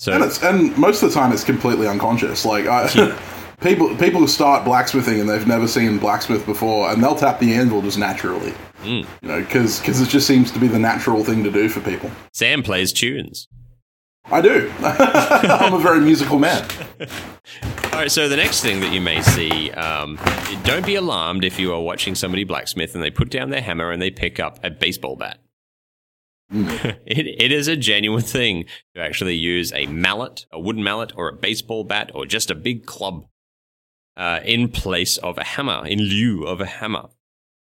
[0.00, 2.46] So and, it's, and most of the time it's completely unconscious.
[2.46, 3.20] Like I, yeah.
[3.60, 7.52] people people who start blacksmithing and they've never seen blacksmith before, and they'll tap the
[7.52, 8.54] anvil just naturally.
[8.82, 9.06] Mm.
[9.20, 12.10] You know, because it just seems to be the natural thing to do for people.
[12.32, 13.46] Sam plays tunes.
[14.24, 14.72] I do.
[14.80, 16.66] I'm a very musical man.
[17.84, 20.18] All right, so the next thing that you may see, um,
[20.64, 23.90] don't be alarmed if you are watching somebody blacksmith and they put down their hammer
[23.90, 25.40] and they pick up a baseball bat.
[27.06, 31.28] it, it is a genuine thing to actually use a mallet, a wooden mallet, or
[31.28, 33.26] a baseball bat, or just a big club
[34.16, 37.08] uh, in place of a hammer, in lieu of a hammer.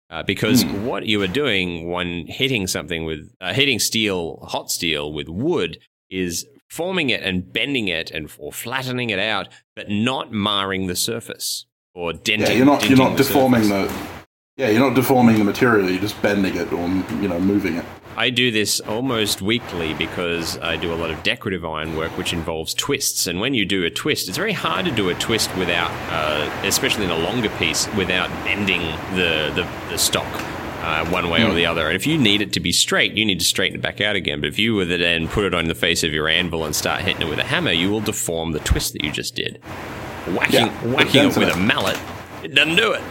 [0.08, 0.82] Uh, because mm.
[0.82, 5.78] what you are doing when hitting something with uh, hitting steel, hot steel with wood,
[6.10, 10.96] is forming it and bending it and or flattening it out, but not marring the
[10.96, 12.48] surface or denting.
[12.48, 13.96] Yeah, you're not you're not the deforming surface.
[13.96, 14.10] the.
[14.56, 15.88] Yeah, you're not deforming the material.
[15.88, 16.88] You're just bending it or
[17.22, 17.84] you know moving it.
[18.20, 22.34] I do this almost weekly because I do a lot of decorative iron work, which
[22.34, 23.26] involves twists.
[23.26, 26.50] And when you do a twist, it's very hard to do a twist without, uh,
[26.64, 28.82] especially in a longer piece, without bending
[29.16, 30.26] the, the, the stock.
[30.82, 31.46] Uh, one way mm.
[31.46, 31.56] or hmm.
[31.56, 31.86] the other.
[31.86, 34.16] And if you need it to be straight, you need to straighten it back out
[34.16, 34.40] again.
[34.40, 36.74] But if you were to then put it on the face of your anvil and
[36.74, 39.60] start hitting it with a hammer, you will deform the twist that you just did.
[40.26, 41.54] Whacking, yeah, whacking it with it.
[41.54, 41.98] a mallet,
[42.42, 43.02] it doesn't do it.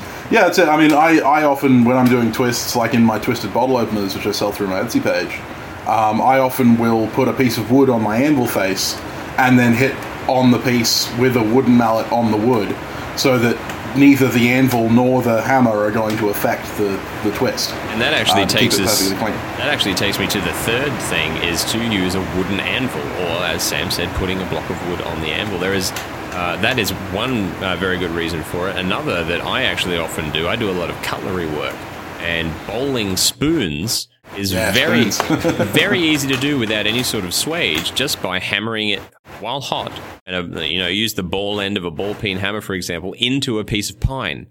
[0.30, 0.68] Yeah, that's it.
[0.68, 4.14] I mean, I, I often, when I'm doing twists, like in my twisted bottle openers,
[4.14, 5.40] which I sell through my Etsy page,
[5.88, 8.94] um, I often will put a piece of wood on my anvil face
[9.38, 9.94] and then hit
[10.28, 12.76] on the piece with a wooden mallet on the wood
[13.16, 13.56] so that
[13.96, 17.72] neither the anvil nor the hammer are going to affect the, the twist.
[17.72, 21.64] And that actually uh, takes us that actually takes me to the third thing is
[21.72, 25.20] to use a wooden anvil or as Sam said putting a block of wood on
[25.22, 25.58] the anvil.
[25.58, 25.90] There is
[26.38, 28.76] uh, that is one uh, very good reason for it.
[28.76, 31.74] Another that I actually often do, I do a lot of cutlery work,
[32.20, 35.10] and bowling spoons is yeah, very,
[35.72, 39.00] very easy to do without any sort of swage, just by hammering it
[39.40, 39.90] while hot.
[40.26, 43.14] And uh, you know, use the ball end of a ball peen hammer, for example,
[43.14, 44.46] into a piece of pine.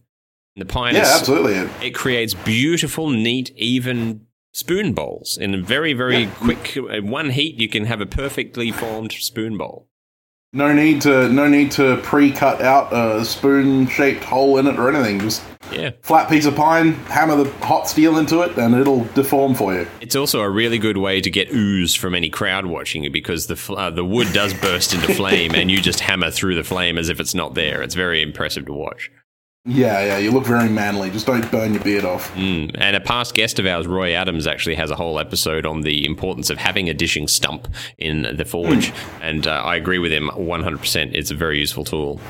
[0.57, 5.61] And the pine, yeah, is, absolutely, it creates beautiful, neat, even spoon bowls in a
[5.61, 6.31] very, very yeah.
[6.31, 7.55] quick uh, one heat.
[7.61, 9.87] You can have a perfectly formed spoon bowl.
[10.57, 15.19] No need to no need to pre-cut out a spoon-shaped hole in it or anything.
[15.19, 15.91] Just yeah.
[16.01, 19.87] flat piece of pine, hammer the hot steel into it, and it'll deform for you.
[20.01, 23.45] It's also a really good way to get oohs from any crowd watching it because
[23.45, 26.97] the uh, the wood does burst into flame, and you just hammer through the flame
[26.97, 27.83] as if it's not there.
[27.83, 29.11] It's very impressive to watch.
[29.67, 31.09] Yeah, yeah, you look very manly.
[31.11, 32.33] Just don't burn your beard off.
[32.35, 32.71] Mm.
[32.75, 36.05] And a past guest of ours, Roy Adams, actually has a whole episode on the
[36.05, 38.91] importance of having a dishing stump in the forge.
[38.91, 39.21] Mm.
[39.21, 41.13] And uh, I agree with him 100%.
[41.13, 42.21] It's a very useful tool.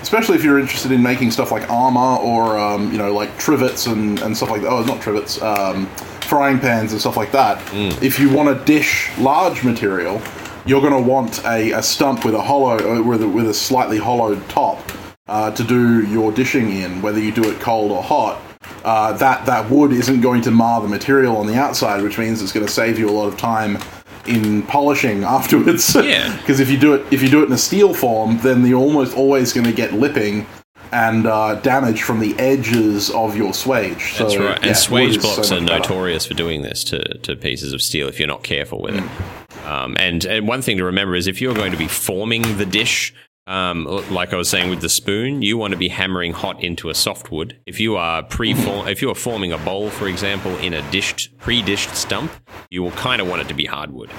[0.00, 3.86] especially if you're interested in making stuff like armor or um, you know like trivets
[3.86, 4.70] and, and stuff like that.
[4.70, 5.86] Oh, not trivets, um,
[6.22, 7.60] frying pans and stuff like that.
[8.02, 10.22] If you want to dish large material,
[10.64, 13.54] you're going to want a, a stump with a hollow uh, with a, with a
[13.54, 14.80] slightly hollowed top
[15.28, 18.40] uh, to do your dishing in, whether you do it cold or hot.
[18.84, 22.42] Uh, that that wood isn't going to mar the material on the outside, which means
[22.42, 23.78] it's going to save you a lot of time
[24.26, 25.94] in polishing afterwards.
[25.94, 26.36] Yeah.
[26.38, 28.80] Because if you do it if you do it in a steel form, then you're
[28.80, 30.46] almost always going to get lipping
[30.92, 34.16] and uh, damage from the edges of your swage.
[34.18, 34.58] That's so, right.
[34.60, 35.78] yeah, And swage wood is so blocks are better.
[35.80, 39.66] notorious for doing this to, to pieces of steel if you're not careful with it.
[39.66, 42.66] Um, and, and one thing to remember is if you're going to be forming the
[42.66, 43.12] dish,
[43.46, 46.88] um, like I was saying with the spoon, you want to be hammering hot into
[46.88, 47.56] a softwood.
[47.66, 51.36] If you are pre if you are forming a bowl, for example, in a dished
[51.38, 52.32] pre-dished stump,
[52.70, 54.10] you will kind of want it to be hardwood.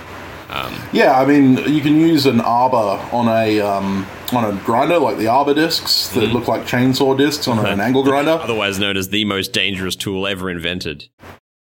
[0.94, 5.18] Yeah, I mean, you can use an arbor on a um, on a grinder, like
[5.18, 8.32] the arbor discs that look like chainsaw discs on an angle grinder.
[8.42, 11.10] Otherwise known as the most dangerous tool ever invented.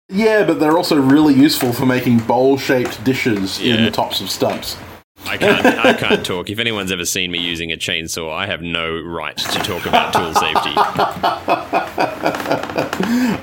[0.09, 4.77] Yeah, but they're also really useful for making bowl-shaped dishes in the tops of stumps.
[5.25, 6.49] I can't, I can't talk.
[6.49, 10.13] If anyone's ever seen me using a chainsaw, I have no right to talk about
[10.13, 10.73] tool safety.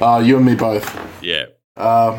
[0.01, 0.99] Uh, you and me both.
[1.23, 1.45] Yeah.
[1.77, 2.19] Uh,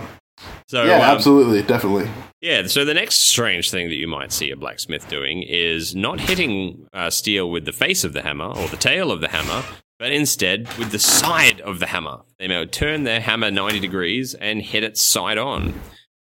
[0.68, 2.10] So yeah, um, absolutely, definitely.
[2.40, 6.20] Yeah, so the next strange thing that you might see a blacksmith doing is not
[6.20, 9.64] hitting uh, steel with the face of the hammer or the tail of the hammer,
[10.00, 12.22] but instead with the side of the hammer.
[12.40, 15.74] They may turn their hammer 90 degrees and hit it side on.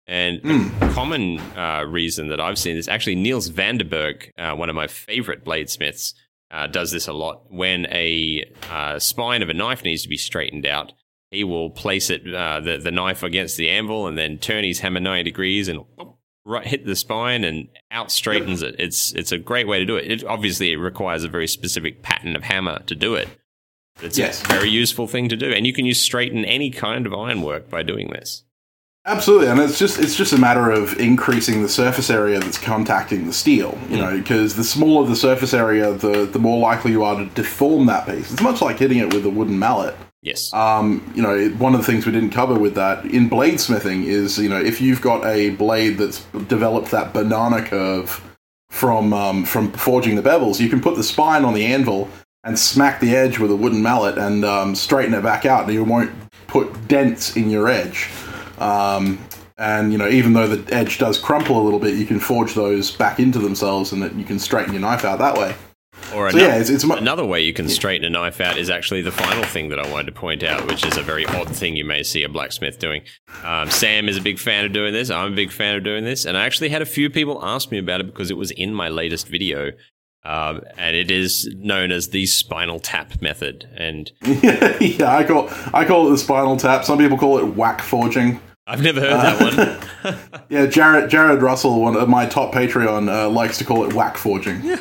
[0.09, 0.41] And
[0.81, 4.87] a common uh, reason that I've seen is actually Niels Vanderberg, uh, one of my
[4.87, 6.15] favorite bladesmiths,
[6.51, 7.43] uh, does this a lot.
[7.53, 10.95] When a uh, spine of a knife needs to be straightened out,
[11.31, 14.81] he will place it uh, the the knife against the anvil and then turn his
[14.81, 15.85] hammer ninety degrees and
[16.47, 18.77] right hit the spine and out straightens it.
[18.79, 20.11] It's it's a great way to do it.
[20.11, 20.25] it.
[20.25, 23.29] Obviously, it requires a very specific pattern of hammer to do it.
[23.97, 24.43] But it's Yes.
[24.43, 27.69] a very useful thing to do, and you can use straighten any kind of ironwork
[27.69, 28.45] by doing this.
[29.07, 33.27] Absolutely, and it's just it's just a matter of increasing the surface area that's contacting
[33.27, 33.79] the steel.
[33.89, 37.27] You know, because the smaller the surface area, the the more likely you are to
[37.27, 38.31] deform that piece.
[38.31, 39.97] It's much like hitting it with a wooden mallet.
[40.21, 40.53] Yes.
[40.53, 44.37] Um, you know, one of the things we didn't cover with that in bladesmithing is,
[44.39, 48.21] you know, if you've got a blade that's developed that banana curve
[48.69, 52.11] from um, from forging the bevels, you can put the spine on the anvil
[52.45, 55.73] and smack the edge with a wooden mallet and um, straighten it back out, and
[55.73, 56.13] you won't
[56.47, 58.11] put dents in your edge.
[58.61, 59.19] Um,
[59.57, 62.55] and you know, even though the edge does crumple a little bit, you can forge
[62.55, 65.55] those back into themselves, and that you can straighten your knife out that way.
[66.15, 68.57] Or So another, yeah, it's, it's mu- another way you can straighten a knife out
[68.57, 71.27] is actually the final thing that I wanted to point out, which is a very
[71.27, 73.03] odd thing you may see a blacksmith doing.
[73.45, 75.11] Um, Sam is a big fan of doing this.
[75.11, 77.71] I'm a big fan of doing this, and I actually had a few people ask
[77.71, 79.73] me about it because it was in my latest video.
[80.25, 83.69] Um, and it is known as the spinal tap method.
[83.77, 86.85] And yeah, I call I call it the spinal tap.
[86.85, 88.41] Some people call it whack forging.
[88.69, 90.19] I've never heard that one.
[90.51, 94.17] Yeah, Jared Jared Russell, one of my top Patreon, uh, likes to call it whack
[94.17, 94.63] forging.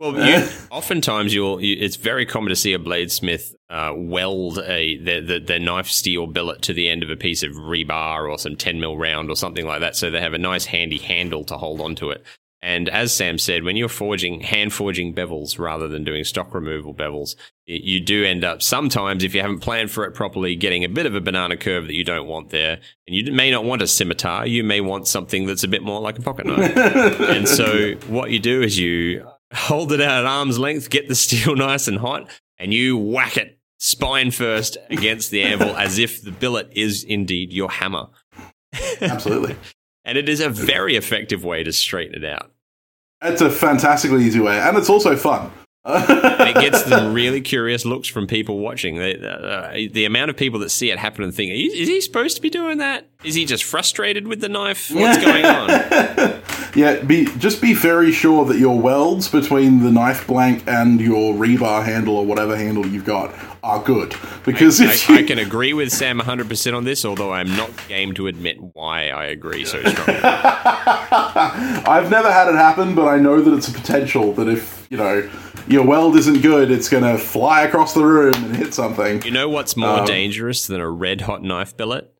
[0.00, 1.60] Well, you, oftentimes you'll.
[1.60, 5.88] You, it's very common to see a bladesmith uh, weld a their, their, their knife
[5.88, 9.28] steel billet to the end of a piece of rebar or some 10 mil round
[9.28, 12.24] or something like that, so they have a nice handy handle to hold onto it.
[12.60, 16.92] And as Sam said, when you're forging hand forging bevels rather than doing stock removal
[16.92, 17.36] bevels,
[17.68, 20.88] y- you do end up sometimes, if you haven't planned for it properly, getting a
[20.88, 22.80] bit of a banana curve that you don't want there.
[23.06, 24.44] And you may not want a scimitar.
[24.46, 26.76] You may want something that's a bit more like a pocket knife.
[27.20, 31.14] and so what you do is you hold it out at arm's length, get the
[31.14, 32.28] steel nice and hot,
[32.58, 37.52] and you whack it spine first against the anvil as if the billet is indeed
[37.52, 38.08] your hammer.
[39.00, 39.54] Absolutely,
[40.08, 42.50] And it is a very effective way to straighten it out.
[43.20, 45.50] it's a fantastically easy way, and it's also fun.
[45.88, 48.96] It gets the really curious looks from people watching.
[48.96, 52.36] The, uh, the amount of people that see it happen and think, is he supposed
[52.36, 53.08] to be doing that?
[53.24, 54.90] Is he just frustrated with the knife?
[54.90, 55.68] What's going on?
[56.74, 61.34] yeah, be just be very sure that your welds between the knife blank and your
[61.34, 64.14] rebar handle or whatever handle you've got are good.
[64.44, 67.70] Because if I, you, I can agree with Sam 100% on this, although I'm not
[67.88, 70.22] game to admit why I agree so strongly.
[70.22, 74.96] I've never had it happen, but I know that it's a potential that if you
[74.96, 75.28] know
[75.68, 79.22] your weld isn't good, it's going to fly across the room and hit something.
[79.22, 82.14] You know what's more dangerous than a red hot knife billet?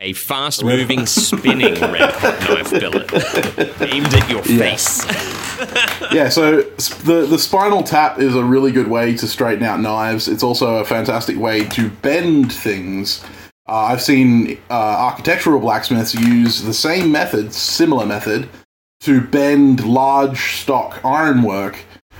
[0.00, 3.10] A fast moving, spinning red hot knife billet
[3.82, 5.04] aimed at your face.
[6.12, 10.28] yeah, so the the spinal tap is a really good way to straighten out knives.
[10.28, 13.24] It's also a fantastic way to bend things.
[13.66, 18.48] Uh, I've seen uh, architectural blacksmiths use the same method, similar method,
[19.00, 21.78] to bend large stock ironwork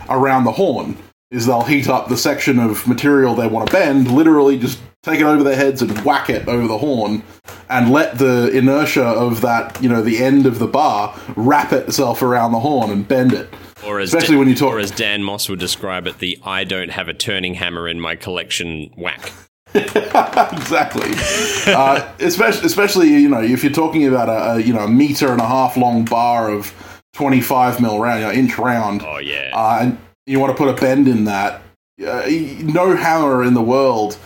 [0.09, 0.97] around the horn.
[1.31, 5.19] is they'll heat up the section of material they want to bend, literally just take
[5.21, 7.23] it over their heads and whack it over the horn,
[7.69, 12.23] and let the inertia of that, you know, the end of the bar wrap itself
[12.23, 13.49] around the horn and bend it.
[13.85, 16.39] Or as Especially Da- when you talk- or as Dan Moss would describe it, the
[16.45, 19.33] "I don't have a turning hammer in my collection" whack.
[19.75, 21.11] exactly.
[21.73, 25.33] uh, especially, especially, you know, if you're talking about a, a you know a meter
[25.33, 26.73] and a half long bar of
[27.15, 30.69] 25 mil round, you know, inch round, Oh yeah, uh, and you want to put
[30.69, 31.62] a bend in that.
[32.05, 32.27] Uh,
[32.61, 34.19] no hammer in the world.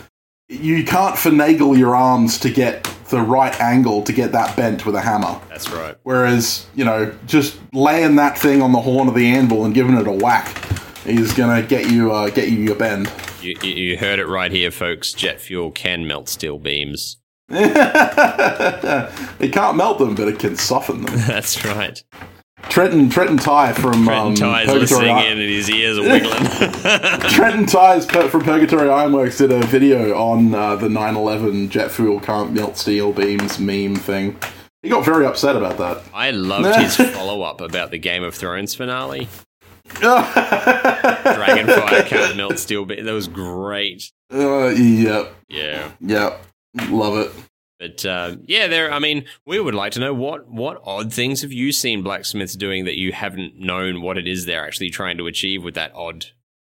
[0.47, 4.95] You can't finagle your arms to get the right angle to get that bent with
[4.95, 5.39] a hammer.
[5.49, 5.95] that's right.
[6.03, 9.95] Whereas, you know, just laying that thing on the horn of the anvil and giving
[9.95, 10.55] it a whack
[11.05, 13.11] is gonna get you uh, get you your bend.
[13.41, 15.13] You, you, you heard it right here, folks.
[15.13, 17.17] Jet fuel can melt steel beams.
[17.51, 21.15] it can't melt them, but it can soften them.
[21.27, 22.03] That's right.
[22.63, 26.43] Trenton Trenton Ty from Trenton um, listening Iron- in and his ears are wiggling.
[27.31, 32.19] Trenton Ty's per- from Purgatory Ironworks did a video on uh, the 911 jet fuel
[32.19, 34.37] can't melt steel beams meme thing.
[34.83, 36.03] He got very upset about that.
[36.13, 39.27] I loved his follow up about the Game of Thrones finale.
[40.03, 40.23] uh,
[41.23, 43.05] Dragonfire can't melt steel beams.
[43.05, 44.11] That was great.
[44.31, 45.91] yep, Yeah.
[45.99, 46.45] yep,
[46.89, 47.31] love it.
[47.79, 48.91] But uh, yeah, there.
[48.91, 52.55] I mean, we would like to know what what odd things have you seen blacksmiths
[52.55, 55.93] doing that you haven't known what it is they're actually trying to achieve with that
[55.95, 56.25] odd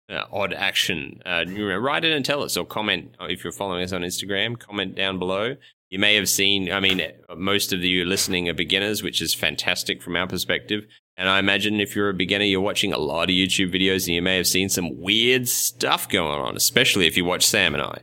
[0.10, 1.22] uh, odd action.
[1.26, 3.92] Uh, you know, write in and tell us, or comment uh, if you're following us
[3.92, 4.58] on Instagram.
[4.58, 5.56] Comment down below.
[5.90, 6.72] You may have seen.
[6.72, 7.02] I mean,
[7.36, 10.86] most of you listening are beginners, which is fantastic from our perspective.
[11.18, 14.16] And I imagine if you're a beginner, you're watching a lot of YouTube videos, and
[14.16, 17.84] you may have seen some weird stuff going on, especially if you watch Sam and
[17.84, 18.00] I.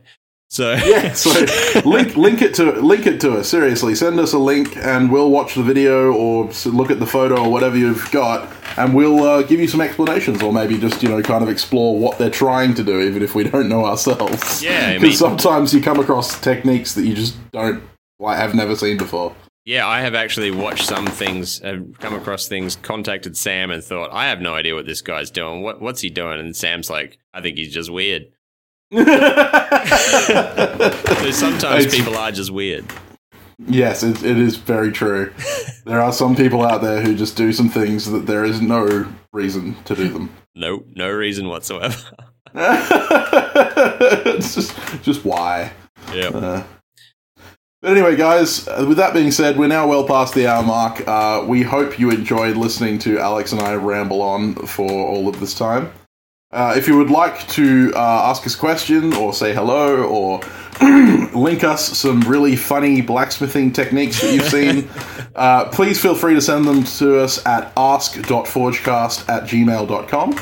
[0.49, 1.45] So Yeah, so
[1.87, 3.49] link link it to link it to us.
[3.49, 7.43] Seriously, send us a link and we'll watch the video or look at the photo
[7.43, 11.09] or whatever you've got, and we'll uh, give you some explanations or maybe just you
[11.09, 14.63] know kind of explore what they're trying to do, even if we don't know ourselves.
[14.63, 17.83] Yeah, I because mean- sometimes you come across techniques that you just don't
[18.19, 19.35] like have never seen before.
[19.65, 24.09] Yeah, I have actually watched some things, have come across things, contacted Sam and thought,
[24.11, 25.61] I have no idea what this guy's doing.
[25.61, 26.39] What what's he doing?
[26.39, 28.31] And Sam's like, I think he's just weird.
[28.91, 29.03] So
[31.31, 32.85] sometimes It's- people are just weird.
[33.67, 35.33] Yes, it, it is very true.
[35.85, 39.05] there are some people out there who just do some things that there is no
[39.33, 40.29] reason to do them.
[40.55, 41.95] No, no reason whatsoever.
[42.55, 44.73] it's just,
[45.03, 45.73] just why.
[46.13, 46.29] yeah.
[46.29, 46.63] Uh,
[47.81, 51.05] but anyway, guys, uh, with that being said, we're now well past the hour mark.
[51.07, 55.39] Uh, we hope you enjoyed listening to Alex and I ramble on for all of
[55.41, 55.91] this time.
[56.51, 60.41] Uh, if you would like to uh, ask us a question or say hello or
[61.37, 64.89] link us some really funny blacksmithing techniques that you've seen,
[65.35, 70.35] uh, please feel free to send them to us at ask.forgecast at gmail.com.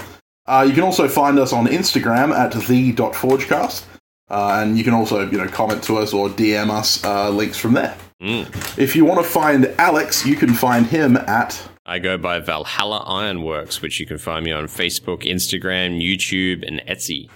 [0.45, 3.83] Uh, you can also find us on Instagram at the.forgecast.
[4.29, 7.57] Uh, and you can also, you know, comment to us or DM us uh, links
[7.57, 7.97] from there.
[8.21, 8.77] Mm.
[8.79, 11.61] If you want to find Alex, you can find him at.
[11.85, 16.81] I go by Valhalla Ironworks, which you can find me on Facebook, Instagram, YouTube, and
[16.87, 17.29] Etsy.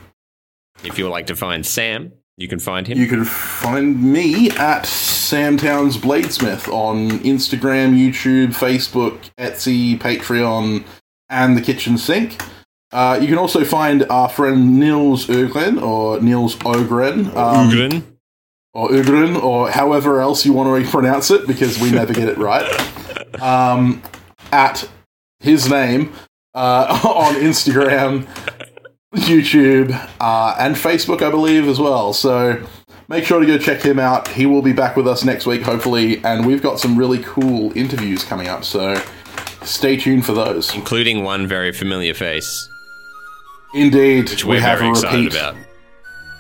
[0.84, 2.98] If you would like to find Sam, you can find him.
[2.98, 10.84] You can find me at Sam Towns Bladesmith on Instagram, YouTube, Facebook, Etsy, Patreon,
[11.30, 12.42] and the kitchen sink.
[12.92, 17.28] Uh, you can also find our friend Nils Ogren or Nils Ogren.
[17.28, 18.11] um, Ugrin.
[18.74, 22.38] Or Ugrin, or however else you want to pronounce it, because we never get it
[22.38, 22.66] right.
[23.42, 24.04] Um,
[24.52, 24.88] at
[25.40, 26.14] his name
[26.54, 28.28] uh, on Instagram,
[29.16, 32.14] YouTube, uh, and Facebook, I believe, as well.
[32.14, 32.62] So
[33.08, 34.28] make sure to go check him out.
[34.28, 37.76] He will be back with us next week, hopefully, and we've got some really cool
[37.78, 38.64] interviews coming up.
[38.64, 39.02] So
[39.64, 40.74] stay tuned for those.
[40.76, 42.70] including one very familiar face,
[43.74, 45.56] Indeed, which we we're have very a excited about.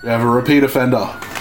[0.04, 1.08] We have a repeat offender.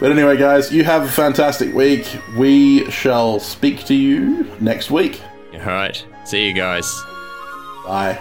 [0.00, 2.08] but anyway, guys, you have a fantastic week.
[2.36, 5.20] We shall speak to you next week.
[5.54, 6.04] All right.
[6.24, 6.92] See you guys.
[7.84, 8.18] Bye.